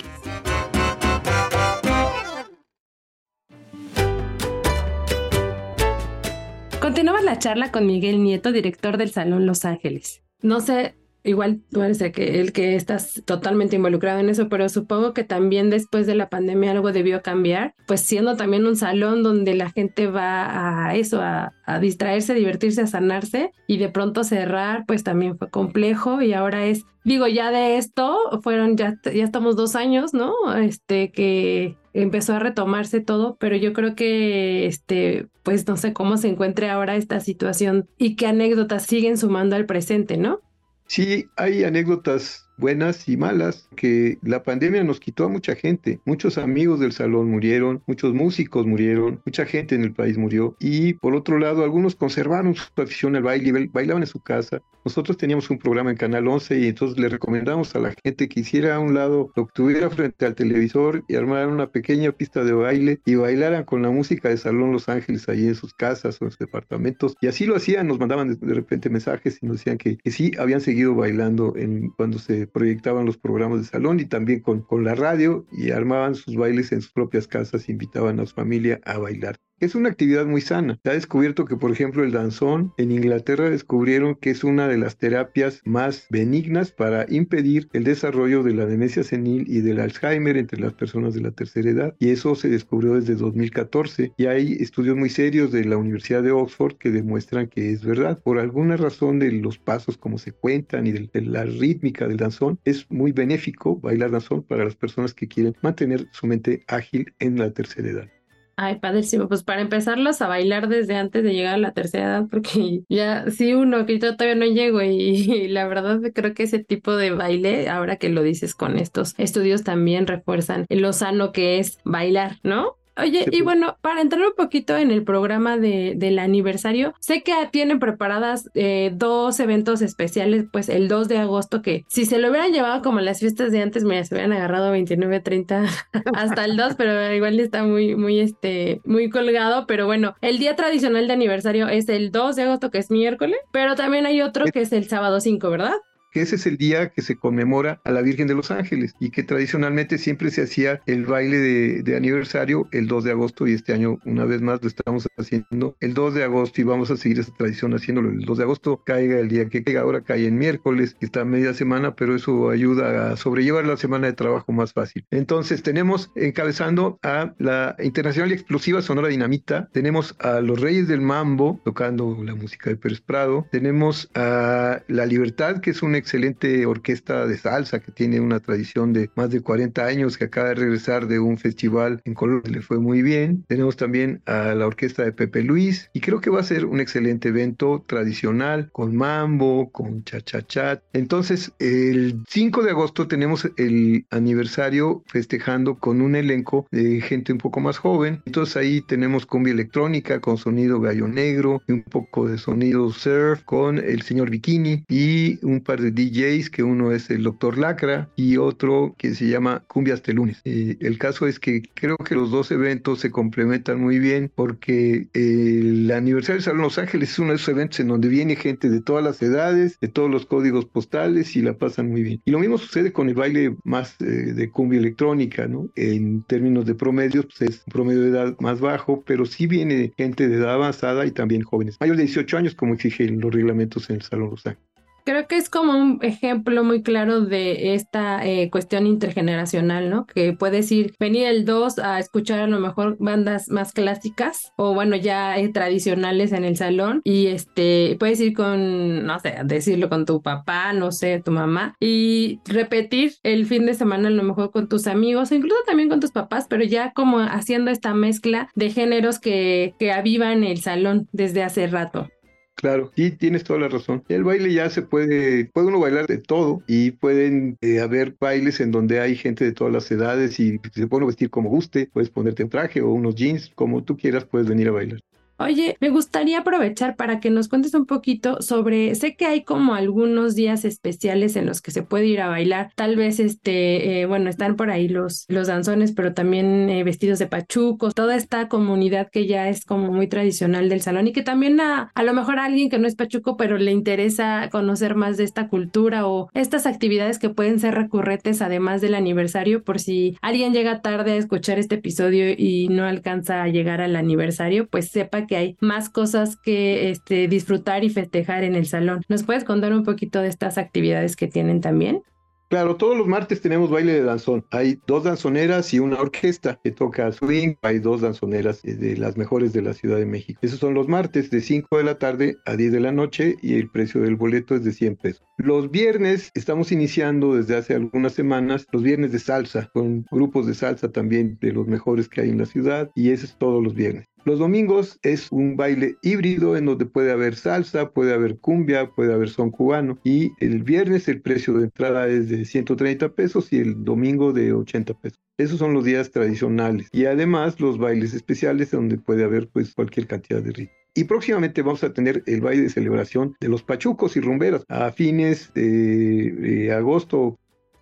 Continuamos 6.81 7.23
la 7.23 7.39
charla 7.39 7.71
con 7.71 7.87
Miguel 7.87 8.21
Nieto, 8.21 8.51
director 8.51 8.97
del 8.97 9.13
Salón 9.13 9.47
Los 9.47 9.65
Ángeles. 9.65 10.25
No 10.43 10.61
sé 10.61 10.97
igual 11.27 11.61
tú 11.71 11.83
eres 11.83 12.01
el 12.01 12.13
que, 12.13 12.41
el 12.41 12.53
que 12.53 12.77
estás 12.77 13.23
totalmente 13.25 13.77
involucrado 13.77 14.21
en 14.21 14.29
eso, 14.29 14.49
pero 14.49 14.69
supongo 14.69 15.13
que 15.13 15.25
también 15.25 15.71
después 15.71 16.07
de 16.07 16.15
la 16.15 16.29
pandemia 16.29 16.71
algo 16.71 16.93
debió 16.93 17.23
cambiar, 17.23 17.75
pues 17.87 18.01
siendo 18.01 18.37
también 18.37 18.67
un 18.67 18.77
salón 18.77 19.23
donde 19.23 19.55
la 19.55 19.71
gente 19.71 20.07
va 20.07 20.87
a 20.87 20.95
eso, 20.95 21.21
a, 21.21 21.53
distraerse, 21.81 22.33
a 22.33 22.37
divertirse, 22.37 22.83
a 22.83 22.87
sanarse 22.87 23.51
y 23.67 23.79
de 23.79 23.89
pronto 23.89 24.25
cerrar, 24.25 24.85
pues 24.87 25.03
también 25.03 25.37
fue 25.37 25.51
complejo 25.51 26.23
y 26.23 26.33
ahora 26.33 26.65
es, 26.67 26.85
digo, 27.05 27.27
ya 27.27 27.51
de 27.51 27.77
esto 27.77 28.41
fueron, 28.43 28.77
ya, 28.77 28.95
ya 29.05 29.25
estamos 29.25 29.57
dos 29.57 29.75
años, 29.75 30.15
¿no? 30.15 30.33
Este, 30.55 31.11
que 31.11 31.77
empezó 31.93 32.35
a 32.35 32.39
retomarse 32.39 33.01
todo, 33.01 33.37
pero 33.41 33.57
yo 33.57 33.73
creo 33.73 33.95
que, 33.95 34.67
este, 34.67 35.27
pues 35.43 35.67
no 35.67 35.77
sé 35.77 35.93
cómo 35.93 36.19
se 36.19 36.29
encuentre 36.29 36.69
ahora 36.69 36.97
esta 36.97 37.21
situación 37.21 37.89
y 37.99 38.17
qué 38.17 38.27
anécdotas 38.27 38.85
siguen 38.85 39.17
sumando 39.17 39.57
al 39.57 39.67
presente, 39.67 40.19
¿no? 40.19 40.41
Sí, 40.89 41.31
hay 41.37 41.65
anécdotas 41.65 42.46
buenas 42.57 43.09
y 43.09 43.17
malas, 43.17 43.69
que 43.77 44.19
la 44.23 44.43
pandemia 44.43 44.85
nos 44.85 45.01
quitó 45.01 45.25
a 45.25 45.29
mucha 45.29 45.55
gente. 45.55 46.01
Muchos 46.05 46.39
amigos 46.39 46.81
del 46.81 46.93
salón 46.93 47.31
murieron, 47.31 47.83
muchos 47.87 48.15
músicos 48.15 48.67
murieron, 48.67 49.21
mucha 49.25 49.45
gente 49.47 49.75
en 49.75 49.85
el 49.85 49.93
país 49.93 50.19
murió. 50.19 50.57
Y 50.59 50.95
por 50.95 51.15
otro 51.15 51.39
lado, 51.39 51.65
algunos 51.65 51.95
conservaron 51.95 52.55
su 52.55 52.69
afición 52.77 53.17
al 53.17 53.23
baile, 53.23 53.69
bailaban 53.73 54.03
en 54.03 54.07
su 54.07 54.21
casa. 54.21 54.63
Nosotros 54.85 55.17
teníamos 55.17 55.51
un 55.51 55.59
programa 55.59 55.91
en 55.91 55.97
Canal 55.97 56.29
11 56.29 56.61
y 56.61 56.69
entonces 56.69 56.99
le 56.99 57.09
recomendamos 57.09 57.75
a 57.75 57.81
la 57.81 57.93
gente 58.05 58.29
que 58.29 58.41
hiciera 58.41 58.77
a 58.77 58.79
un 58.79 58.95
lado 58.95 59.33
lo 59.35 59.49
tuviera 59.53 59.91
frente 59.91 60.27
al 60.27 60.35
televisor 60.35 61.03
y 61.09 61.17
armaran 61.17 61.51
una 61.51 61.71
pequeña 61.71 62.13
pista 62.13 62.45
de 62.45 62.53
baile 62.53 63.01
y 63.05 63.17
bailaran 63.17 63.65
con 63.65 63.83
la 63.83 63.91
música 63.91 64.29
de 64.29 64.37
Salón 64.37 64.73
Los 64.73 64.89
Ángeles 64.89 65.29
ahí 65.29 65.47
en 65.49 65.57
sus 65.57 65.75
casas 65.75 66.21
o 66.21 66.27
en 66.27 66.31
sus 66.31 66.39
departamentos. 66.39 67.17
Y 67.21 67.27
así 67.27 67.47
lo 67.47 67.57
hacían, 67.57 67.89
nos 67.89 67.99
mandaban 67.99 68.39
de, 68.39 68.55
repente 68.55 68.89
mensajes 68.89 69.39
y 69.43 69.47
nos 69.47 69.57
decían 69.57 69.77
que, 69.79 69.97
que 69.97 70.11
sí 70.11 70.31
habían 70.39 70.61
seguido 70.61 70.95
bailando 70.95 71.55
en, 71.57 71.91
cuando 71.91 72.19
se 72.19 72.46
proyectaban 72.47 73.07
los 73.07 73.19
programas 73.19 73.61
de 73.61 73.67
salón 73.67 74.01
y 74.01 74.07
también 74.07 74.41
con, 74.41 74.63
con 74.63 74.85
la 74.85 74.95
radio 74.95 75.47
y 75.53 75.71
armaban 75.71 76.15
sus 76.15 76.37
bailes 76.37 76.73
en 76.73 76.83
sus 76.83 76.93
propias 76.93 77.27
casas, 77.27 77.69
invitaban 77.69 78.21
a 78.21 78.27
su 78.27 78.35
familia 78.35 78.81
a 78.85 78.99
bailar. 78.99 79.37
Es 79.59 79.75
una 79.75 79.89
actividad 79.89 80.27
muy 80.27 80.43
sana. 80.43 80.79
Se 80.83 80.91
ha 80.91 80.93
descubierto 80.93 81.47
que, 81.47 81.57
por 81.57 81.71
ejemplo, 81.71 82.05
el 82.05 82.13
danzón 82.13 82.75
en 82.77 82.91
Inglaterra 82.91 83.49
descubrieron 83.49 84.15
que 84.15 84.29
es 84.29 84.45
una 84.45 84.69
de 84.69 84.77
las 84.77 84.99
terapias 84.99 85.63
más 85.65 86.07
benignas 86.11 86.73
para 86.73 87.07
impedir 87.09 87.71
el 87.73 87.83
desarrollo 87.85 88.43
de 88.43 88.53
la 88.53 88.67
demencia 88.67 89.03
senil 89.03 89.47
y 89.49 89.63
del 89.63 89.81
Alzheimer 89.81 90.37
entre 90.37 90.61
las 90.61 90.75
personas 90.75 91.15
de 91.15 91.23
la 91.23 91.31
tercera 91.31 91.71
edad. 91.71 91.97
Y 91.99 92.11
eso 92.11 92.35
se 92.35 92.51
descubrió 92.51 92.97
desde 92.97 93.15
2014. 93.15 94.13
Y 94.19 94.27
hay 94.27 94.59
estudios 94.61 94.95
muy 94.95 95.09
serios 95.09 95.51
de 95.53 95.65
la 95.65 95.79
Universidad 95.79 96.23
de 96.23 96.33
Oxford 96.33 96.77
que 96.77 96.91
demuestran 96.91 97.47
que 97.47 97.73
es 97.73 97.83
verdad. 97.83 98.21
Por 98.23 98.39
alguna 98.39 98.77
razón 98.77 99.19
de 99.21 99.33
los 99.33 99.59
pasos 99.59 99.97
como 99.97 100.19
se 100.19 100.33
cuentan 100.33 100.87
y 100.87 100.93
de 100.93 101.09
la 101.23 101.45
rítmica 101.47 102.07
del 102.07 102.19
danzón, 102.19 102.61
es 102.67 102.91
muy 102.91 103.13
benéfico 103.13 103.81
bailar 103.81 104.11
danzón 104.11 104.43
para 104.43 104.65
las 104.67 104.77
personas 104.77 105.15
que 105.15 105.29
quieren 105.29 105.57
mantener 105.63 106.09
su 106.13 106.27
mente 106.27 106.63
ágil 106.69 107.15
en 107.21 107.39
la 107.39 107.51
tercera 107.53 107.89
edad. 107.89 108.16
Ay, 108.59 108.79
padrísimo. 108.79 109.29
Pues 109.29 109.43
para 109.43 109.61
empezarlos 109.61 110.23
a 110.23 110.29
bailar 110.29 110.69
desde 110.69 110.97
antes 110.97 111.23
de 111.23 111.35
llegar 111.35 111.55
a 111.55 111.59
la 111.59 111.73
tercera 111.73 112.07
edad, 112.07 112.27
porque 112.31 112.81
ya, 112.89 113.31
sí, 113.31 113.53
uno 113.53 113.85
que 113.85 113.99
yo 113.99 114.17
todavía 114.17 114.35
no 114.35 114.47
llego 114.47 114.81
y, 114.83 115.49
la 115.49 115.69
verdad 115.69 116.01
creo 116.15 116.33
que 116.33 116.45
ese 116.45 116.65
tipo 116.65 116.97
de 116.97 117.11
baile, 117.11 117.69
ahora 117.69 117.97
que 117.97 118.09
lo 118.09 118.23
dices 118.23 118.55
con 118.55 118.79
estos 118.79 119.15
estudios, 119.19 119.63
también 119.63 120.07
refuerzan 120.07 120.67
lo 120.71 120.93
sano 120.95 121.33
que 121.33 121.59
es 121.59 121.79
bailar, 121.85 122.39
¿no? 122.43 122.77
Oye, 122.97 123.27
y 123.31 123.43
bueno, 123.43 123.77
para 123.83 124.01
entrar 124.01 124.23
un 124.23 124.35
poquito 124.35 124.77
en 124.77 124.91
el 124.91 125.05
programa 125.05 125.59
de, 125.59 125.95
del 125.97 126.19
aniversario, 126.19 126.95
sé 127.01 127.23
que 127.23 127.33
tienen 127.53 127.79
preparadas 127.79 128.51
eh, 128.55 128.91
dos 128.95 129.39
eventos 129.41 129.83
especiales, 129.83 130.47
pues 130.51 130.69
el 130.69 130.89
2 130.89 131.09
de 131.09 131.19
agosto, 131.19 131.61
que 131.61 131.85
si 131.89 132.07
se 132.07 132.19
lo 132.19 132.31
hubieran 132.31 132.53
llevado 132.53 132.83
como 132.83 133.01
las 133.01 133.21
fiestas 133.21 133.53
de 133.53 133.61
antes, 133.61 133.85
me 133.85 134.03
se 134.05 134.15
hubieran 134.15 134.33
agarrado 134.33 134.71
29, 134.71 135.21
30 135.21 135.67
hasta 136.15 136.45
el 136.45 136.57
2, 136.57 136.75
pero 136.77 137.13
igual 137.13 137.39
está 137.39 137.65
muy, 137.65 137.95
muy, 137.97 138.21
este, 138.21 138.81
muy 138.85 139.11
colgado. 139.11 139.67
Pero 139.67 139.87
bueno, 139.87 140.15
el 140.23 140.39
día 140.39 140.57
tradicional 140.57 141.07
de 141.07 141.13
aniversario 141.13 141.69
es 141.69 141.89
el 141.89 142.11
2 142.11 142.37
de 142.37 142.43
agosto, 142.45 142.71
que 142.71 142.79
es 142.79 142.91
miércoles, 142.91 143.39
pero 143.53 143.75
también 143.75 144.07
hay 144.07 144.23
otro 144.23 144.47
que 144.47 144.63
es 144.63 144.73
el 144.73 144.89
sábado 144.89 145.21
5, 145.21 145.51
¿verdad? 145.51 145.77
Que 146.17 146.23
ese 146.23 146.37
es 146.37 146.47
el 146.47 146.57
día 146.57 146.89
que 146.89 147.03
se 147.03 147.17
conmemora 147.17 147.79
a 147.85 147.91
la 147.91 148.01
Virgen 148.01 148.27
de 148.27 148.33
los 148.33 148.51
Ángeles 148.51 148.95
y 148.99 149.11
que 149.11 149.23
tradicionalmente 149.23 149.99
siempre 149.99 150.31
se 150.31 150.45
hacía 150.45 150.81
el 150.87 151.05
baile 151.05 151.37
de, 151.83 151.95
aniversario 151.95 152.69
el 152.73 152.87
2 152.87 153.05
de 153.05 153.11
agosto 153.11 153.47
y 153.47 153.53
este 153.53 153.75
año 153.75 153.99
una 154.07 154.25
vez 154.25 154.41
más 154.41 154.63
lo 154.63 154.69
estamos 154.69 155.07
haciendo 155.19 155.77
el 155.79 155.93
2 155.93 156.15
de 156.15 156.25
agosto 156.25 156.59
y 156.63 156.65
vamos 156.65 156.91
a 156.91 156.97
seguir 156.97 157.19
esa 157.19 157.35
tradición 157.35 157.75
haciéndolo 157.75 158.09
el 158.09 158.25
2 158.25 158.39
de 158.39 158.45
agosto, 158.45 158.83
caiga 158.83 159.19
el 159.19 159.29
día 159.29 159.51
que 159.51 159.63
caiga, 159.63 159.83
ahora 159.83 160.01
cae 160.01 160.27
en 160.27 160.39
miércoles, 160.39 160.97
que 160.99 161.05
está 161.05 161.23
media 161.27 161.53
semana, 161.53 161.95
pero 161.95 162.17
eso 162.17 162.49
ayuda 162.49 163.13
a 163.13 163.17
sobrellevar 163.19 163.67
la 163.67 163.77
semana 163.77 164.07
de 164.07 164.15
trabajo 164.15 164.53
más 164.53 164.73
fácil. 164.73 165.05
Entonces 165.11 165.63
tenemos 165.63 166.13
encabezando 166.15 166.99
a 167.03 167.35
la 167.37 167.77
Internacional 167.83 168.33
Explosiva 168.33 168.81
Sonora 168.81 169.09
Dinamita, 169.09 169.69
tenemos 169.71 170.17
a 170.21 170.41
los 170.41 170.63
Reyes 170.63 170.89
del 170.89 171.03
Mambo 171.03 171.61
tocando 171.63 172.17
la 172.25 172.35
música 172.35 172.71
de 172.71 172.77
Pérez 172.77 173.03
Prado, 173.03 173.47
tenemos 173.53 174.09
a 174.15 174.81
La 174.89 175.05
Libertad, 175.05 175.61
que 175.61 175.73
es 175.73 175.83
un 175.83 175.95
excelente 176.07 176.65
orquesta 176.67 177.27
de 177.27 177.37
salsa 177.37 177.81
que 177.81 177.91
tiene 177.91 178.21
una 178.21 178.39
tradición 178.39 178.93
de 178.93 179.11
más 179.17 179.31
de 179.31 179.41
40 179.41 179.85
años, 179.85 180.17
que 180.17 180.27
acaba 180.27 180.51
de 180.51 180.55
regresar 180.55 181.09
de 181.09 181.19
un 181.19 181.37
festival 181.37 182.01
en 182.05 182.15
Colombia, 182.15 182.53
le 182.53 182.63
fue 182.63 182.79
muy 182.79 183.03
bien. 183.03 183.45
Tenemos 183.49 183.77
también 183.77 184.23
a 184.25 184.55
la 184.55 184.69
orquesta 184.69 185.03
de 185.03 185.13
Pepe 185.13 185.43
Luis 185.43 185.91
y 185.93 186.01
creo 186.01 186.21
que 186.21 186.31
va 186.31 186.41
a 186.41 186.45
ser 186.45 186.65
un 186.65 186.79
excelente 186.79 187.31
evento 187.31 187.85
tradicional 187.89 188.71
con 188.71 188.95
mambo, 188.95 189.73
con 189.73 190.05
cha-cha-cha. 190.05 190.81
Entonces, 190.93 191.53
el 191.59 192.23
5 192.29 192.63
de 192.63 192.71
agosto 192.71 193.09
tenemos 193.09 193.51
el 193.57 194.07
aniversario 194.11 195.03
festejando 195.07 195.79
con 195.79 196.01
un 196.01 196.15
elenco 196.15 196.69
de 196.71 197.01
gente 197.01 197.33
un 197.33 197.39
poco 197.39 197.59
más 197.59 197.79
joven. 197.79 198.23
Entonces 198.27 198.57
ahí 198.57 198.81
tenemos 198.81 199.27
cumbia 199.27 199.53
electrónica 199.53 200.21
con 200.21 200.39
sonido 200.39 200.81
gallo 200.81 201.09
negro 201.09 201.63
y 201.67 201.73
un 201.73 201.83
poco 201.83 202.29
de 202.29 202.39
sonido 202.39 202.91
surf 202.93 203.43
con 203.43 203.79
el 203.79 204.03
señor 204.03 204.31
Bikini 204.31 204.85
y 204.89 205.45
un 205.45 205.61
par 205.61 205.81
de 205.81 205.96
DJs, 205.97 206.51
que 206.51 206.63
uno 206.63 206.93
es 206.93 207.11
el 207.11 207.25
Doctor 207.25 207.59
Lacra 207.59 208.09
y 208.15 208.37
otro 208.37 208.95
que 208.97 209.15
se 209.15 209.29
llama 209.29 209.65
Cumbia 209.67 209.95
hasta 209.95 210.13
el 210.13 210.19
lunes. 210.19 210.41
Eh, 210.45 210.77
el 210.81 210.99
caso 210.99 211.27
es 211.27 211.41
que 211.41 211.63
creo 211.75 211.97
que 211.97 212.15
los 212.15 212.31
dos 212.31 212.53
eventos 212.53 213.01
se 213.01 213.11
complementan 213.11 213.81
muy 213.81 213.99
bien 213.99 214.31
porque 214.35 215.09
el 215.13 215.91
aniversario 215.91 216.39
de 216.39 216.45
Salón 216.45 216.63
Los 216.63 216.79
Ángeles 216.79 217.11
es 217.11 217.19
uno 217.19 217.31
de 217.31 217.37
esos 217.37 217.49
eventos 217.49 217.81
en 217.81 217.89
donde 217.89 218.09
viene 218.09 218.37
gente 218.37 218.71
de 218.71 218.81
todas 218.81 219.03
las 219.03 219.21
edades, 219.23 219.79
de 219.81 219.89
todos 219.89 220.11
los 220.11 220.27
códigos 220.27 220.67
postales 220.67 221.35
y 221.35 221.43
la 221.43 221.55
pasan 221.59 221.91
muy 221.91 222.03
bien. 222.03 222.21
Y 222.25 222.31
lo 222.31 222.39
mismo 222.39 222.59
sucede 222.59 222.93
con 222.93 223.09
el 223.09 223.15
baile 223.15 223.57
más 223.65 223.97
eh, 224.01 224.05
de 224.05 224.51
cumbia 224.51 224.79
electrónica, 224.79 225.49
¿no? 225.49 225.69
En 225.75 226.23
términos 226.23 226.67
de 226.67 226.75
promedios, 226.75 227.27
pues 227.27 227.51
es 227.51 227.63
un 227.67 227.73
promedio 227.73 228.03
de 228.03 228.11
edad 228.11 228.37
más 228.41 228.61
bajo, 228.61 229.03
pero 229.07 229.27
sí 229.27 229.47
viene 229.47 229.93
gente 229.97 230.29
de 230.29 230.37
edad 230.37 230.55
avanzada 230.55 231.07
y 231.07 231.11
también 231.11 231.43
jóvenes, 231.43 231.77
mayores 231.81 231.99
de 231.99 232.05
18 232.05 232.37
años, 232.37 232.55
como 232.55 232.75
exigen 232.75 233.21
los 233.21 233.33
reglamentos 233.33 233.89
en 233.91 233.97
el 233.97 234.03
Salón 234.03 234.31
Los 234.31 234.47
Ángeles. 234.47 234.76
Creo 235.07 235.29
que 235.29 235.37
es 235.37 235.49
como 235.49 235.79
un 235.79 236.01
ejemplo 236.03 236.65
muy 236.65 236.83
claro 236.83 237.21
de 237.21 237.75
esta 237.75 238.27
eh, 238.27 238.51
cuestión 238.51 238.89
intergeneracional, 238.89 239.89
¿no? 239.89 240.05
Que 240.05 240.33
puedes 240.33 240.73
ir, 240.73 240.97
venir 240.99 241.29
el 241.29 241.45
2 241.45 241.79
a 241.79 242.01
escuchar 242.01 242.41
a 242.41 242.49
lo 242.49 242.59
mejor 242.59 242.97
bandas 242.99 243.49
más 243.49 243.73
clásicas 243.73 244.53
o 244.57 244.75
bueno, 244.75 244.97
ya 244.97 245.39
eh, 245.39 245.49
tradicionales 245.49 246.33
en 246.33 246.45
el 246.45 246.57
salón 246.57 247.03
y 247.05 247.29
este, 247.29 247.97
puedes 248.01 248.19
ir 248.19 248.35
con, 248.35 249.07
no 249.07 249.21
sé, 249.21 249.37
decirlo 249.45 249.89
con 249.89 250.07
tu 250.07 250.23
papá, 250.23 250.73
no 250.73 250.91
sé, 250.91 251.23
tu 251.25 251.31
mamá 251.31 251.77
y 251.79 252.41
repetir 252.45 253.13
el 253.23 253.47
fin 253.47 253.65
de 253.65 253.75
semana 253.75 254.09
a 254.09 254.11
lo 254.11 254.25
mejor 254.25 254.51
con 254.51 254.69
tus 254.69 254.89
amigos, 254.89 255.31
incluso 255.31 255.63
también 255.69 255.89
con 255.89 256.01
tus 256.01 256.11
papás, 256.11 256.47
pero 256.51 256.65
ya 256.65 256.91
como 256.93 257.21
haciendo 257.21 257.71
esta 257.71 257.95
mezcla 257.95 258.49
de 258.57 258.71
géneros 258.71 259.21
que, 259.21 259.73
que 259.79 259.93
avivan 259.93 260.43
el 260.43 260.61
salón 260.61 261.09
desde 261.13 261.45
hace 261.45 261.69
rato. 261.69 262.09
Claro, 262.57 262.91
sí, 262.97 263.11
tienes 263.11 263.45
toda 263.45 263.59
la 263.61 263.69
razón. 263.69 264.03
El 264.09 264.25
baile 264.25 264.53
ya 264.53 264.71
se 264.71 264.81
puede, 264.83 265.45
puede 265.47 265.67
uno 265.69 265.79
bailar 265.79 266.07
de 266.07 266.17
todo 266.19 266.63
y 266.67 266.93
pueden 266.93 267.59
eh, 267.61 267.81
haber 267.81 268.17
bailes 268.19 268.61
en 268.61 268.71
donde 268.73 268.99
hay 269.01 269.15
gente 269.15 269.45
de 269.45 269.53
todas 269.53 269.73
las 269.73 269.91
edades 269.91 270.41
y 270.41 270.59
se 270.73 270.87
pone 270.87 271.05
vestir 271.07 271.29
como 271.31 271.51
guste, 271.51 271.91
puedes 271.93 272.09
ponerte 272.11 272.45
un 272.45 272.51
traje 272.51 272.81
o 272.81 272.91
unos 272.91 273.15
jeans, 273.15 273.53
como 273.55 273.85
tú 273.85 273.97
quieras, 273.99 274.25
puedes 274.25 274.49
venir 274.49 274.69
a 274.69 274.73
bailar. 274.73 275.01
Oye, 275.39 275.77
me 275.81 275.91
gustaría 275.91 276.39
aprovechar 276.39 276.97
para 276.97 277.21
que 277.21 277.29
nos 277.29 277.49
cuentes 277.49 277.75
un 277.75 277.85
poquito 277.85 278.41
sobre, 278.41 278.95
sé 278.95 279.17
que 279.17 279.27
hay 279.27 279.45
como 279.45 279.75
algunos 279.75 280.35
días 280.35 280.65
especiales 280.65 281.37
en 281.37 281.45
los 281.45 281.61
que 281.61 281.73
se 281.73 281.83
puede 281.83 282.07
ir 282.07 282.23
a 282.23 282.29
bailar, 282.29 282.71
tal 282.75 282.97
vez 282.97 283.21
este, 283.21 284.01
eh, 284.01 284.07
bueno, 284.07 284.31
están 284.31 284.57
por 284.57 284.71
ahí 284.71 284.89
los, 284.89 285.27
los 285.29 285.49
danzones, 285.49 285.93
pero 285.93 286.15
también 286.15 286.71
eh, 286.71 286.85
vestidos 286.85 287.19
de 287.19 287.27
pachucos, 287.27 287.95
toda 287.95 288.17
esta 288.17 288.49
comunidad 288.49 289.11
que 289.11 289.27
ya 289.27 289.51
es 289.51 289.67
como 289.67 289.93
muy 289.93 290.09
tradicional 290.09 290.71
del 290.71 290.81
salón 290.81 291.09
y 291.09 291.13
que 291.13 291.23
también 291.23 291.61
a, 291.61 291.91
a 291.95 292.03
lo 292.03 292.15
mejor 292.15 292.39
a 292.39 292.47
alguien 292.47 292.71
que 292.71 292.79
no 292.79 292.89
es 292.89 292.97
pachuco, 292.97 293.37
pero 293.37 293.59
le 293.59 293.73
interesa 293.73 294.49
conocer 294.51 294.95
más 294.95 295.19
de 295.19 295.25
esta 295.25 295.49
cultura 295.49 296.07
o 296.07 296.31
estas 296.33 296.65
actividades 296.65 297.19
que 297.19 297.29
pueden 297.29 297.61
ser 297.61 297.75
recurrentes 297.75 298.41
además 298.41 298.81
del 298.81 298.95
aniversario, 298.95 299.63
por 299.63 299.81
si 299.81 300.17
alguien 300.23 300.55
llega 300.55 300.81
tarde 300.81 301.13
a 301.13 301.17
escuchar 301.17 301.59
este 301.59 301.75
episodio 301.75 302.31
y 302.31 302.69
no 302.69 302.87
alcanza 302.87 303.43
a 303.43 303.49
llegar 303.49 303.83
al 303.83 303.97
aniversario, 303.97 304.67
pues 304.69 304.89
sepa 304.89 305.26
que 305.27 305.37
hay 305.37 305.57
más 305.61 305.89
cosas 305.89 306.37
que 306.37 306.91
este, 306.91 307.29
disfrutar 307.29 307.85
y 307.85 307.91
festejar 307.91 308.45
en 308.45 308.55
el 308.55 308.67
salón. 308.67 309.03
¿Nos 309.09 309.23
puedes 309.23 309.45
contar 309.45 309.73
un 309.73 309.85
poquito 309.85 310.21
de 310.21 310.29
estas 310.29 310.59
actividades 310.59 311.17
que 311.17 311.29
tienen 311.29 311.61
también? 311.61 312.03
Claro, 312.49 312.77
todos 312.77 312.97
los 312.97 313.09
martes 313.09 313.41
tenemos 313.41 313.71
baile 313.71 313.93
de 313.93 314.05
danzón. 314.05 314.47
Hay 314.53 314.79
dos 314.87 315.03
danzoneras 315.03 315.75
y 315.75 315.81
una 315.81 316.01
orquesta 316.01 316.61
que 316.63 316.71
toca 316.71 317.11
swing. 317.11 317.55
Hay 317.63 317.81
dos 317.81 318.03
danzoneras 318.03 318.63
de 318.63 318.97
las 318.97 319.17
mejores 319.17 319.53
de 319.53 319.63
la 319.63 319.73
Ciudad 319.73 319.97
de 319.97 320.07
México. 320.07 320.39
Esos 320.43 320.61
son 320.61 320.75
los 320.75 320.87
martes 320.87 321.29
de 321.31 321.41
5 321.41 321.77
de 321.77 321.83
la 321.83 321.99
tarde 321.99 322.37
a 322.47 322.55
10 322.55 322.71
de 322.71 322.79
la 322.79 322.93
noche 322.93 323.35
y 323.43 323.55
el 323.55 323.69
precio 323.69 324.01
del 324.01 324.15
boleto 324.15 324.55
es 324.55 324.63
de 324.63 324.71
100 324.71 324.95
pesos. 324.95 325.25
Los 325.39 325.73
viernes 325.73 326.31
estamos 326.35 326.71
iniciando 326.71 327.35
desde 327.35 327.57
hace 327.57 327.75
algunas 327.75 328.13
semanas 328.13 328.69
los 328.71 328.85
viernes 328.85 329.11
de 329.11 329.19
salsa, 329.19 329.69
con 329.73 330.07
grupos 330.13 330.47
de 330.47 330.55
salsa 330.55 330.93
también 330.93 331.39
de 331.41 331.51
los 331.51 331.67
mejores 331.67 332.09
que 332.09 332.21
hay 332.21 332.31
en 332.31 332.39
la 332.39 332.47
ciudad 332.47 332.93
y 332.95 333.11
eso 333.11 333.27
es 333.27 333.37
todos 333.37 333.61
los 333.61 333.75
viernes. 333.75 334.07
Los 334.27 334.41
domingos 334.41 334.99
es 335.05 335.31
un 335.31 335.57
baile 335.57 335.99
híbrido 336.03 336.57
en 336.57 336.65
donde 336.65 336.85
puede 336.85 337.13
haber 337.13 337.37
salsa, 337.37 337.93
puede 337.93 338.13
haber 338.13 338.41
cumbia, 338.41 338.91
puede 338.91 339.15
haber 339.15 339.29
son 339.29 339.53
cubano. 339.53 340.01
Y 340.03 340.33
el 340.41 340.65
viernes 340.65 341.07
el 341.07 341.23
precio 341.23 341.55
de 341.55 341.67
entrada 341.67 342.09
es 342.09 342.29
de 342.29 342.45
130 342.45 343.11
pesos 343.11 343.53
y 343.53 343.59
el 343.61 343.85
domingo 343.85 344.33
de 344.33 344.53
80 344.53 344.95
pesos. 344.95 345.21
Esos 345.39 345.61
son 345.61 345.75
los 345.75 345.85
días 345.85 346.11
tradicionales. 346.11 346.89
Y 346.91 347.05
además 347.05 347.61
los 347.61 347.79
bailes 347.79 348.15
especiales 348.15 348.73
donde 348.73 348.99
puede 348.99 349.23
haber 349.23 349.47
pues 349.47 349.73
cualquier 349.73 350.09
cantidad 350.09 350.43
de 350.43 350.51
ritmo. 350.51 350.75
Y 350.97 351.05
próximamente 351.05 351.63
vamos 351.63 351.85
a 351.85 351.93
tener 351.93 352.25
el 352.27 352.41
baile 352.41 352.65
de 352.65 352.71
celebración 352.71 353.37
de 353.39 353.49
los 353.49 353.63
pachucos 353.63 354.17
y 354.17 354.21
rumberas 354.21 354.65
a 354.69 354.91
fines 354.91 355.55
de, 355.55 356.33
de 356.33 356.73
agosto. 356.73 357.39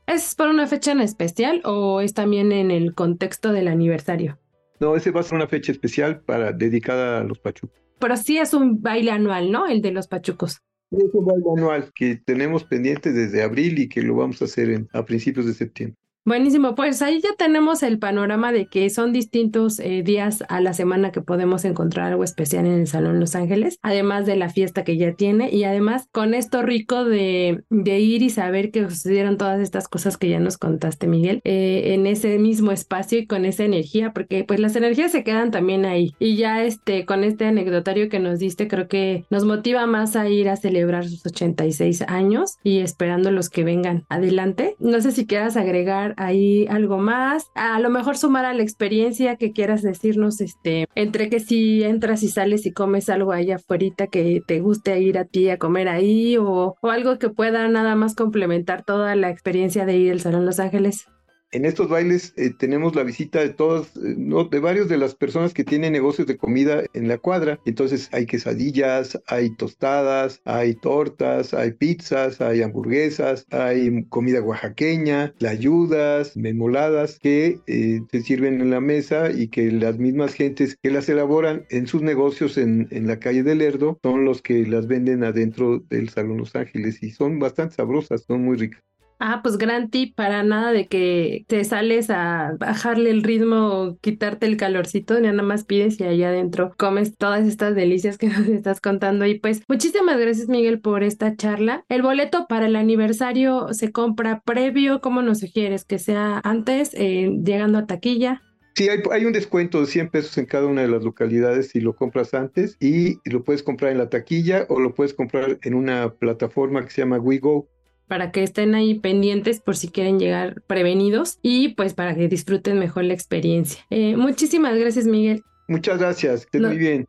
¿Es 0.07 0.35
por 0.35 0.49
una 0.49 0.67
fecha 0.67 0.93
en 0.93 1.01
especial 1.01 1.63
o 1.65 2.03
es 2.03 2.13
también 2.13 2.53
en 2.53 2.71
el 2.71 2.95
contexto 2.95 3.51
del 3.51 3.69
aniversario? 3.69 4.39
No, 4.81 4.97
ese 4.97 5.11
va 5.11 5.21
a 5.21 5.23
ser 5.23 5.37
una 5.37 5.47
fecha 5.47 5.73
especial 5.73 6.21
para 6.21 6.53
dedicada 6.53 7.21
a 7.21 7.25
los 7.25 7.39
pachucos. 7.39 7.79
Pero 7.99 8.17
sí 8.17 8.39
es 8.39 8.55
un 8.55 8.83
baile 8.83 9.11
anual, 9.11 9.51
¿no? 9.51 9.67
El 9.67 9.81
de 9.81 9.93
los 9.93 10.09
pachucos. 10.09 10.61
Es 10.91 11.15
un 11.15 11.25
baile 11.25 11.45
anual 11.57 11.93
que 11.95 12.17
tenemos 12.17 12.65
pendiente 12.65 13.13
desde 13.13 13.43
abril 13.43 13.79
y 13.79 13.89
que 13.89 14.03
lo 14.03 14.17
vamos 14.17 14.43
a 14.43 14.47
hacer 14.47 14.87
a 14.93 15.05
principios 15.05 15.47
de 15.47 15.55
septiembre. 15.55 15.99
Buenísimo, 16.27 16.75
pues 16.75 17.03
ahí 17.03 17.21
ya 17.21 17.35
tenemos 17.37 17.83
el 17.83 17.99
panorama 17.99 18.51
de 18.51 18.65
que 18.65 18.89
son 18.89 19.13
distintos 19.13 19.79
eh, 19.79 20.03
días 20.03 20.43
a 20.49 20.63
la 20.63 20.73
semana 20.73 21.13
que 21.13 21.21
podemos 21.21 21.67
encontrar 21.67 22.13
algo 22.13 22.25
especial 22.25 22.65
en 22.65 22.81
el 22.81 22.87
Salón 22.87 23.21
Los 23.21 23.35
Ángeles, 23.35 23.79
además 23.83 24.25
de 24.25 24.37
la 24.37 24.49
fiesta 24.49 24.85
que 24.85 24.97
ya 24.97 25.13
tiene 25.13 25.51
y 25.51 25.65
además 25.65 26.09
con 26.13 26.33
esto 26.33 26.63
rico 26.63 27.05
de, 27.05 27.63
de 27.69 28.01
ir 28.01 28.23
y 28.23 28.31
saber 28.31 28.71
que 28.71 28.89
sucedieron 28.89 29.37
todas 29.37 29.61
estas 29.61 29.87
cosas 29.87 30.17
que 30.17 30.31
ya 30.31 30.41
nos 30.41 30.57
contaste, 30.57 31.09
Miguel, 31.09 31.43
eh, 31.45 31.93
en 31.93 32.07
ese 32.07 32.39
mismo 32.39 32.73
espacio 32.73 33.19
y 33.19 33.27
con 33.27 33.45
esa 33.45 33.65
energía, 33.65 34.15
porque 34.15 34.45
pues 34.45 34.61
las 34.61 34.77
energías 34.77 35.13
se 35.13 35.25
quedan 35.25 35.51
también 35.51 35.85
ahí 35.85 36.15
y 36.19 36.37
ya 36.37 36.65
este 36.65 37.05
con 37.05 37.23
este 37.23 37.45
anecdotario 37.45 38.09
que 38.09 38.19
nos 38.19 38.39
diste 38.39 38.67
creo 38.67 38.89
que 38.89 39.27
nos 39.29 39.45
motiva 39.45 39.85
más 39.85 40.17
a 40.17 40.27
ir 40.27 40.49
a 40.49 40.57
celebrar 40.57 41.07
sus 41.07 41.27
86 41.27 42.01
años 42.09 42.57
y 42.63 42.79
esperando 42.79 43.31
los 43.31 43.51
que 43.51 43.63
vengan 43.63 44.07
adelante. 44.09 44.75
No 44.79 45.03
sé 45.03 45.13
si 45.13 45.27
quieras 45.27 45.59
agregar 45.59 46.14
ahí 46.17 46.67
algo 46.69 46.99
más, 46.99 47.51
a 47.55 47.79
lo 47.81 47.91
mejor 47.91 48.17
sumar 48.17 48.45
a 48.45 48.55
la 48.55 48.63
experiencia 48.63 49.37
que 49.37 49.53
quieras 49.53 49.83
decirnos, 49.83 50.41
este, 50.41 50.87
entre 50.95 51.29
que 51.29 51.41
si 51.41 51.83
entras 51.83 52.23
y 52.23 52.29
sales 52.29 52.65
y 52.67 52.73
comes 52.73 53.09
algo 53.09 53.33
allá 53.33 53.57
afuera 53.57 53.75
que 54.11 54.41
te 54.47 54.61
guste 54.61 55.01
ir 55.01 55.19
a 55.19 55.25
ti 55.25 55.51
a 55.51 55.59
comer 55.59 55.89
ahí 55.89 56.37
o, 56.37 56.77
o 56.81 56.91
algo 56.91 57.19
que 57.19 57.29
pueda 57.29 57.67
nada 57.69 57.97
más 57.97 58.15
complementar 58.15 58.85
toda 58.85 59.17
la 59.17 59.31
experiencia 59.31 59.85
de 59.85 59.97
ir 59.97 60.13
al 60.13 60.21
Salón 60.21 60.47
Los 60.47 60.61
Ángeles 60.61 61.07
en 61.55 61.65
estos 61.65 61.89
bailes 61.89 62.35
eh, 62.37 62.51
tenemos 62.51 62.97
la 62.97 63.05
visita 63.05 63.41
de 63.41 63.51
todas, 63.51 63.97
eh, 63.97 64.15
no, 64.19 64.45
de 64.45 64.59
varios 64.59 64.89
de 64.89 64.99
las 64.99 65.15
personas 65.15 65.55
que 65.55 65.65
tienen 65.65 65.93
negocios 65.93 66.27
de 66.27 66.37
comida 66.37 66.83
en 66.95 67.07
la 67.07 67.19
cuadra. 67.19 67.61
Entonces 67.65 68.09
hay 68.13 68.27
quesadillas, 68.27 69.21
hay 69.29 69.55
tostadas, 69.57 70.41
hay 70.45 70.75
tortas, 70.75 71.55
hay 71.55 71.73
pizzas, 71.73 72.41
hay 72.41 72.63
hamburguesas, 72.63 73.47
hay 73.51 74.05
comida 74.09 74.43
oaxaqueña, 74.43 75.33
layudas, 75.39 76.37
memoladas 76.37 77.21
que 77.21 77.61
eh, 77.69 78.01
se 78.11 78.21
sirven 78.23 78.61
en 78.61 78.71
la 78.71 78.81
mesa 78.81 79.31
y 79.31 79.49
que 79.49 79.71
las 79.71 79.99
mismas 79.99 80.35
gentes 80.35 80.77
que 80.83 80.91
las 80.91 81.09
elaboran 81.09 81.67
en 81.71 81.87
sus 81.87 82.03
negocios 82.03 82.59
en, 82.59 82.89
en 82.91 83.07
la 83.07 83.21
calle 83.21 83.45
del 83.45 83.59
Lerdo 83.59 83.99
son 84.03 84.25
los 84.25 84.43
que 84.43 84.67
las 84.67 84.89
venden 84.89 85.23
adentro 85.23 85.79
del 85.89 86.09
Salón 86.09 86.39
Los 86.39 86.57
Ángeles 86.57 87.01
y 87.03 87.11
son 87.11 87.39
bastante 87.39 87.77
sabrosas, 87.77 88.25
son 88.27 88.43
muy 88.43 88.57
ricas. 88.57 88.83
Ah, 89.27 89.41
pues 89.43 89.57
gran 89.57 89.89
tip 89.89 90.15
para 90.15 90.43
nada 90.43 90.71
de 90.71 90.87
que 90.87 91.47
te 91.49 91.65
sales 91.65 92.11
a 92.11 92.57
bajarle 92.59 93.09
el 93.09 93.23
ritmo 93.23 93.69
o 93.69 93.99
quitarte 94.03 94.45
el 94.45 94.59
calorcito, 94.59 95.19
nada 95.19 95.43
más 95.43 95.65
pides 95.65 95.99
y 95.99 96.05
allá 96.05 96.29
adentro 96.29 96.75
comes 96.77 97.17
todas 97.17 97.49
estas 97.49 97.75
delicias 97.75 98.19
que 98.19 98.27
nos 98.29 98.47
estás 98.47 98.83
contando. 98.83 99.25
Y 99.25 99.39
pues 99.39 99.63
muchísimas 99.67 100.19
gracias 100.19 100.49
Miguel 100.51 100.79
por 100.79 101.03
esta 101.03 101.37
charla. 101.37 101.87
El 101.89 102.03
boleto 102.03 102.45
para 102.51 102.67
el 102.67 102.77
aniversario 102.77 103.73
se 103.73 103.93
compra 103.93 104.43
previo, 104.45 105.01
¿cómo 105.01 105.23
nos 105.23 105.41
sugieres? 105.41 105.87
Que 105.87 105.99
sea 105.99 106.43
antes, 106.45 106.91
eh, 106.93 107.35
llegando 107.43 107.79
a 107.79 107.87
taquilla. 107.87 108.43
Sí, 108.75 108.91
hay, 108.91 108.99
hay, 109.11 109.25
un 109.25 109.33
descuento 109.33 109.81
de 109.81 109.87
100 109.87 110.11
pesos 110.11 110.37
en 110.37 110.45
cada 110.45 110.67
una 110.67 110.83
de 110.83 110.89
las 110.89 111.03
localidades 111.03 111.71
si 111.71 111.81
lo 111.81 111.97
compras 111.97 112.35
antes 112.35 112.77
y 112.79 113.21
lo 113.25 113.43
puedes 113.43 113.63
comprar 113.63 113.93
en 113.93 113.99
la 113.99 114.11
taquilla 114.11 114.67
o 114.69 114.81
lo 114.81 114.95
puedes 114.95 115.15
comprar 115.15 115.59
en 115.63 115.73
una 115.73 116.13
plataforma 116.13 116.85
que 116.85 116.91
se 116.91 117.01
llama 117.01 117.19
WeGo 117.19 117.69
para 118.09 118.31
que 118.31 118.43
estén 118.43 118.75
ahí 118.75 118.95
pendientes 118.95 119.61
por 119.61 119.77
si 119.77 119.89
quieren 119.89 120.19
llegar 120.19 120.63
prevenidos 120.67 121.39
y 121.43 121.69
pues 121.75 121.95
para 121.95 122.15
que 122.15 122.29
disfruten 122.29 122.79
mejor 122.79 123.05
la 123.05 123.15
experiencia. 123.15 123.85
Eh, 123.91 124.17
muchísimas 124.17 124.77
gracias, 124.77 125.07
Miguel. 125.07 125.43
Muchas 125.69 125.99
gracias, 125.99 126.47
que 126.47 126.61
muy 126.61 126.77
bien. 126.77 127.07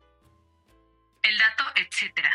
El 1.22 1.38
dato, 1.38 1.64
etcétera. 1.76 2.30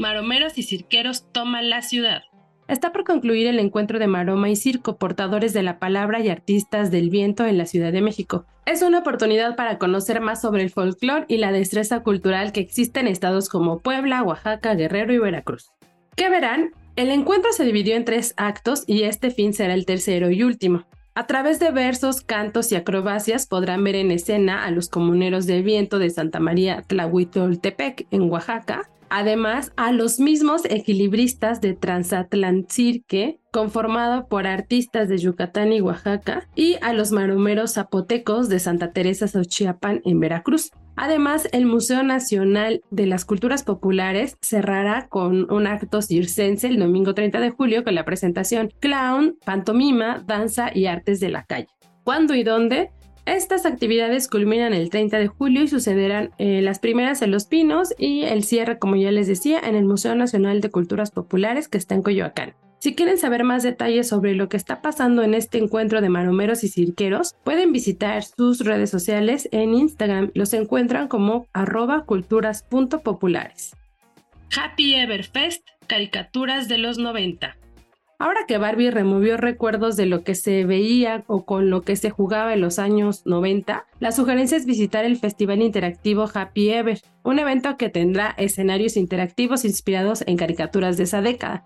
Maromeros 0.00 0.56
y 0.56 0.62
cirqueros 0.62 1.30
toman 1.30 1.70
la 1.70 1.82
ciudad 1.82 2.22
está 2.70 2.92
por 2.92 3.04
concluir 3.04 3.46
el 3.48 3.58
encuentro 3.58 3.98
de 3.98 4.06
Maroma 4.06 4.48
y 4.48 4.56
Circo, 4.56 4.96
portadores 4.96 5.52
de 5.52 5.62
la 5.62 5.78
palabra 5.78 6.20
y 6.20 6.28
artistas 6.28 6.90
del 6.90 7.10
viento 7.10 7.44
en 7.44 7.58
la 7.58 7.66
Ciudad 7.66 7.92
de 7.92 8.00
México. 8.00 8.46
Es 8.64 8.82
una 8.82 9.00
oportunidad 9.00 9.56
para 9.56 9.78
conocer 9.78 10.20
más 10.20 10.40
sobre 10.40 10.62
el 10.62 10.70
folclore 10.70 11.24
y 11.28 11.38
la 11.38 11.50
destreza 11.50 12.00
cultural 12.00 12.52
que 12.52 12.60
existe 12.60 13.00
en 13.00 13.08
estados 13.08 13.48
como 13.48 13.80
Puebla, 13.80 14.22
Oaxaca, 14.22 14.74
Guerrero 14.74 15.12
y 15.12 15.18
Veracruz. 15.18 15.72
¿Qué 16.14 16.30
verán? 16.30 16.70
El 16.96 17.10
encuentro 17.10 17.52
se 17.52 17.64
dividió 17.64 17.96
en 17.96 18.04
tres 18.04 18.34
actos 18.36 18.84
y 18.86 19.02
este 19.02 19.30
fin 19.30 19.52
será 19.52 19.74
el 19.74 19.86
tercero 19.86 20.30
y 20.30 20.44
último. 20.44 20.84
A 21.14 21.26
través 21.26 21.58
de 21.58 21.72
versos, 21.72 22.20
cantos 22.20 22.70
y 22.70 22.76
acrobacias 22.76 23.46
podrán 23.46 23.82
ver 23.82 23.96
en 23.96 24.12
escena 24.12 24.64
a 24.64 24.70
los 24.70 24.88
comuneros 24.88 25.46
del 25.46 25.64
viento 25.64 25.98
de 25.98 26.10
Santa 26.10 26.38
María 26.38 26.82
Tlahuitoltepec 26.86 28.06
en 28.12 28.30
Oaxaca, 28.30 28.88
Además, 29.10 29.72
a 29.76 29.90
los 29.90 30.20
mismos 30.20 30.62
equilibristas 30.64 31.60
de 31.60 31.76
Cirque, 32.68 33.40
conformado 33.50 34.28
por 34.28 34.46
artistas 34.46 35.08
de 35.08 35.18
Yucatán 35.18 35.72
y 35.72 35.80
Oaxaca, 35.80 36.48
y 36.54 36.76
a 36.80 36.92
los 36.92 37.10
maromeros 37.10 37.74
zapotecos 37.74 38.48
de 38.48 38.60
Santa 38.60 38.92
Teresa 38.92 39.26
Xochiapan 39.26 40.00
en 40.04 40.20
Veracruz. 40.20 40.70
Además, 40.94 41.48
el 41.52 41.66
Museo 41.66 42.04
Nacional 42.04 42.82
de 42.90 43.06
las 43.06 43.24
Culturas 43.24 43.64
Populares 43.64 44.36
cerrará 44.42 45.08
con 45.08 45.50
un 45.50 45.66
acto 45.66 46.02
circense 46.02 46.68
el 46.68 46.78
domingo 46.78 47.12
30 47.12 47.40
de 47.40 47.50
julio 47.50 47.82
con 47.82 47.96
la 47.96 48.04
presentación 48.04 48.70
Clown, 48.78 49.38
Pantomima, 49.44 50.22
Danza 50.24 50.70
y 50.72 50.86
Artes 50.86 51.18
de 51.18 51.30
la 51.30 51.44
Calle. 51.44 51.68
¿Cuándo 52.04 52.34
y 52.34 52.44
dónde? 52.44 52.90
Estas 53.30 53.64
actividades 53.64 54.26
culminan 54.26 54.74
el 54.74 54.90
30 54.90 55.20
de 55.20 55.28
julio 55.28 55.62
y 55.62 55.68
sucederán 55.68 56.32
eh, 56.38 56.62
las 56.62 56.80
primeras 56.80 57.22
en 57.22 57.30
Los 57.30 57.44
Pinos 57.44 57.94
y 57.96 58.22
el 58.22 58.42
cierre, 58.42 58.80
como 58.80 58.96
ya 58.96 59.12
les 59.12 59.28
decía, 59.28 59.60
en 59.60 59.76
el 59.76 59.84
Museo 59.84 60.16
Nacional 60.16 60.60
de 60.60 60.72
Culturas 60.72 61.12
Populares 61.12 61.68
que 61.68 61.78
está 61.78 61.94
en 61.94 62.02
Coyoacán. 62.02 62.54
Si 62.80 62.96
quieren 62.96 63.18
saber 63.18 63.44
más 63.44 63.62
detalles 63.62 64.08
sobre 64.08 64.34
lo 64.34 64.48
que 64.48 64.56
está 64.56 64.82
pasando 64.82 65.22
en 65.22 65.34
este 65.34 65.58
encuentro 65.58 66.00
de 66.00 66.08
maromeros 66.08 66.64
y 66.64 66.68
cirqueros, 66.68 67.36
pueden 67.44 67.70
visitar 67.70 68.24
sus 68.24 68.64
redes 68.64 68.90
sociales 68.90 69.48
en 69.52 69.74
Instagram. 69.74 70.32
Los 70.34 70.52
encuentran 70.52 71.06
como 71.06 71.46
arroba 71.52 72.06
culturas.populares. 72.06 73.76
Happy 74.58 74.96
Ever 74.96 75.22
Fest, 75.22 75.64
caricaturas 75.86 76.66
de 76.66 76.78
los 76.78 76.98
90. 76.98 77.56
Ahora 78.20 78.44
que 78.46 78.58
Barbie 78.58 78.90
removió 78.90 79.38
recuerdos 79.38 79.96
de 79.96 80.04
lo 80.04 80.24
que 80.24 80.34
se 80.34 80.66
veía 80.66 81.24
o 81.26 81.46
con 81.46 81.70
lo 81.70 81.80
que 81.80 81.96
se 81.96 82.10
jugaba 82.10 82.52
en 82.52 82.60
los 82.60 82.78
años 82.78 83.24
90, 83.24 83.86
la 83.98 84.12
sugerencia 84.12 84.58
es 84.58 84.66
visitar 84.66 85.06
el 85.06 85.16
Festival 85.16 85.62
Interactivo 85.62 86.28
Happy 86.32 86.68
Ever, 86.68 87.00
un 87.22 87.38
evento 87.38 87.78
que 87.78 87.88
tendrá 87.88 88.34
escenarios 88.36 88.98
interactivos 88.98 89.64
inspirados 89.64 90.22
en 90.26 90.36
caricaturas 90.36 90.98
de 90.98 91.04
esa 91.04 91.22
década. 91.22 91.64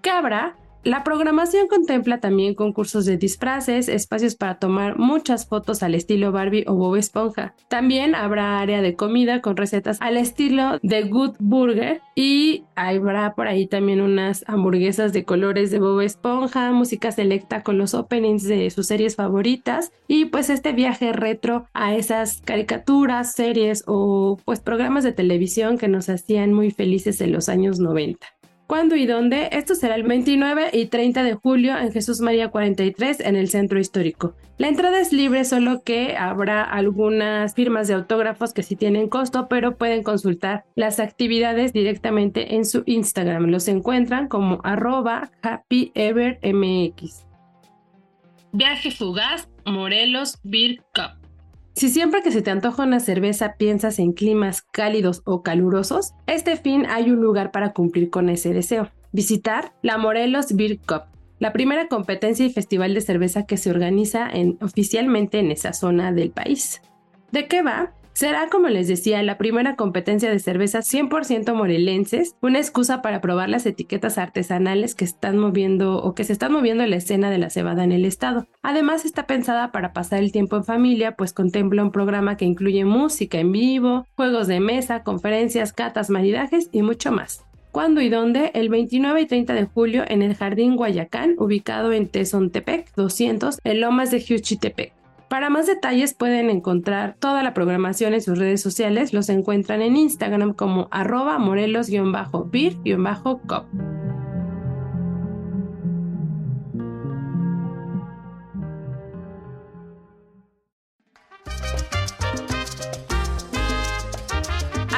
¿Qué 0.00 0.08
habrá? 0.08 0.56
La 0.82 1.04
programación 1.04 1.68
contempla 1.68 2.20
también 2.20 2.54
concursos 2.54 3.04
de 3.04 3.18
disfraces, 3.18 3.86
espacios 3.86 4.34
para 4.34 4.58
tomar 4.58 4.98
muchas 4.98 5.46
fotos 5.46 5.82
al 5.82 5.94
estilo 5.94 6.32
Barbie 6.32 6.64
o 6.66 6.74
Bob 6.74 6.96
Esponja. 6.96 7.54
También 7.68 8.14
habrá 8.14 8.60
área 8.60 8.80
de 8.80 8.96
comida 8.96 9.42
con 9.42 9.58
recetas 9.58 9.98
al 10.00 10.16
estilo 10.16 10.78
de 10.82 11.02
Good 11.02 11.36
Burger 11.38 12.00
y 12.14 12.64
habrá 12.76 13.34
por 13.34 13.46
ahí 13.46 13.66
también 13.66 14.00
unas 14.00 14.42
hamburguesas 14.46 15.12
de 15.12 15.26
colores 15.26 15.70
de 15.70 15.80
Bob 15.80 16.00
Esponja, 16.00 16.72
música 16.72 17.12
selecta 17.12 17.62
con 17.62 17.76
los 17.76 17.92
openings 17.92 18.44
de 18.44 18.70
sus 18.70 18.86
series 18.86 19.16
favoritas 19.16 19.92
y 20.08 20.26
pues 20.26 20.48
este 20.48 20.72
viaje 20.72 21.12
retro 21.12 21.66
a 21.74 21.94
esas 21.94 22.40
caricaturas, 22.40 23.34
series 23.34 23.84
o 23.86 24.38
pues 24.46 24.60
programas 24.60 25.04
de 25.04 25.12
televisión 25.12 25.76
que 25.76 25.88
nos 25.88 26.08
hacían 26.08 26.54
muy 26.54 26.70
felices 26.70 27.20
en 27.20 27.32
los 27.32 27.50
años 27.50 27.80
90. 27.80 28.26
¿Cuándo 28.70 28.94
y 28.94 29.04
dónde? 29.04 29.48
Esto 29.50 29.74
será 29.74 29.96
el 29.96 30.04
29 30.04 30.70
y 30.72 30.86
30 30.86 31.24
de 31.24 31.34
julio 31.34 31.76
en 31.76 31.90
Jesús 31.90 32.20
María 32.20 32.50
43 32.52 33.18
en 33.18 33.34
el 33.34 33.48
centro 33.48 33.80
histórico. 33.80 34.36
La 34.58 34.68
entrada 34.68 35.00
es 35.00 35.12
libre, 35.12 35.44
solo 35.44 35.82
que 35.82 36.16
habrá 36.16 36.62
algunas 36.62 37.56
firmas 37.56 37.88
de 37.88 37.94
autógrafos 37.94 38.54
que 38.54 38.62
sí 38.62 38.76
tienen 38.76 39.08
costo, 39.08 39.48
pero 39.48 39.76
pueden 39.76 40.04
consultar 40.04 40.62
las 40.76 41.00
actividades 41.00 41.72
directamente 41.72 42.54
en 42.54 42.64
su 42.64 42.84
Instagram. 42.86 43.46
Los 43.46 43.66
encuentran 43.66 44.28
como 44.28 44.60
arroba 44.62 45.32
happyevermx. 45.42 47.26
Viaje 48.52 48.92
fugaz 48.92 49.48
Morelos 49.66 50.38
Beer 50.44 50.76
Cup. 50.94 51.19
Si 51.74 51.88
siempre 51.88 52.22
que 52.22 52.32
se 52.32 52.42
te 52.42 52.50
antoja 52.50 52.82
una 52.82 53.00
cerveza 53.00 53.54
piensas 53.56 53.98
en 53.98 54.12
climas 54.12 54.62
cálidos 54.62 55.22
o 55.24 55.42
calurosos, 55.42 56.12
este 56.26 56.56
fin 56.56 56.84
hay 56.86 57.10
un 57.10 57.20
lugar 57.20 57.52
para 57.52 57.72
cumplir 57.72 58.10
con 58.10 58.28
ese 58.28 58.52
deseo. 58.52 58.90
Visitar 59.12 59.72
la 59.82 59.96
Morelos 59.96 60.54
Beer 60.54 60.78
Cup, 60.78 61.04
la 61.38 61.52
primera 61.52 61.88
competencia 61.88 62.44
y 62.44 62.52
festival 62.52 62.92
de 62.92 63.00
cerveza 63.00 63.46
que 63.46 63.56
se 63.56 63.70
organiza 63.70 64.30
oficialmente 64.60 65.38
en 65.38 65.50
esa 65.50 65.72
zona 65.72 66.12
del 66.12 66.30
país. 66.30 66.82
¿De 67.32 67.48
qué 67.48 67.62
va? 67.62 67.92
Será, 68.12 68.48
como 68.50 68.68
les 68.68 68.88
decía, 68.88 69.22
la 69.22 69.38
primera 69.38 69.76
competencia 69.76 70.30
de 70.30 70.38
cervezas 70.38 70.92
100% 70.92 71.54
morelenses, 71.54 72.34
una 72.42 72.58
excusa 72.58 73.02
para 73.02 73.20
probar 73.20 73.48
las 73.48 73.64
etiquetas 73.64 74.18
artesanales 74.18 74.94
que 74.94 75.04
están 75.04 75.38
moviendo 75.38 76.02
o 76.02 76.14
que 76.14 76.24
se 76.24 76.32
están 76.32 76.52
moviendo 76.52 76.84
en 76.84 76.90
la 76.90 76.96
escena 76.96 77.30
de 77.30 77.38
la 77.38 77.50
cebada 77.50 77.84
en 77.84 77.92
el 77.92 78.04
estado. 78.04 78.46
Además 78.62 79.04
está 79.04 79.26
pensada 79.26 79.72
para 79.72 79.92
pasar 79.92 80.18
el 80.18 80.32
tiempo 80.32 80.56
en 80.56 80.64
familia, 80.64 81.16
pues 81.16 81.32
contempla 81.32 81.82
un 81.82 81.92
programa 81.92 82.36
que 82.36 82.44
incluye 82.44 82.84
música 82.84 83.38
en 83.38 83.52
vivo, 83.52 84.06
juegos 84.16 84.48
de 84.48 84.60
mesa, 84.60 85.02
conferencias, 85.02 85.72
catas, 85.72 86.10
maridajes 86.10 86.68
y 86.72 86.82
mucho 86.82 87.12
más. 87.12 87.44
¿Cuándo 87.72 88.00
y 88.00 88.08
dónde? 88.08 88.50
El 88.54 88.68
29 88.68 89.20
y 89.20 89.26
30 89.26 89.54
de 89.54 89.64
julio 89.64 90.04
en 90.08 90.22
el 90.22 90.34
Jardín 90.34 90.74
Guayacán, 90.74 91.36
ubicado 91.38 91.92
en 91.92 92.08
Tezontepec 92.08 92.92
200, 92.96 93.60
en 93.62 93.80
Lomas 93.80 94.10
de 94.10 94.20
Juchitepec. 94.20 94.99
Para 95.30 95.48
más 95.48 95.66
detalles 95.68 96.12
pueden 96.12 96.50
encontrar 96.50 97.14
toda 97.20 97.44
la 97.44 97.54
programación 97.54 98.14
en 98.14 98.20
sus 98.20 98.36
redes 98.36 98.60
sociales. 98.60 99.12
Los 99.12 99.28
encuentran 99.28 99.80
en 99.80 99.94
Instagram 99.94 100.54
como 100.54 100.88
arroba 100.90 101.38
morelos-bir-cop. 101.38 103.70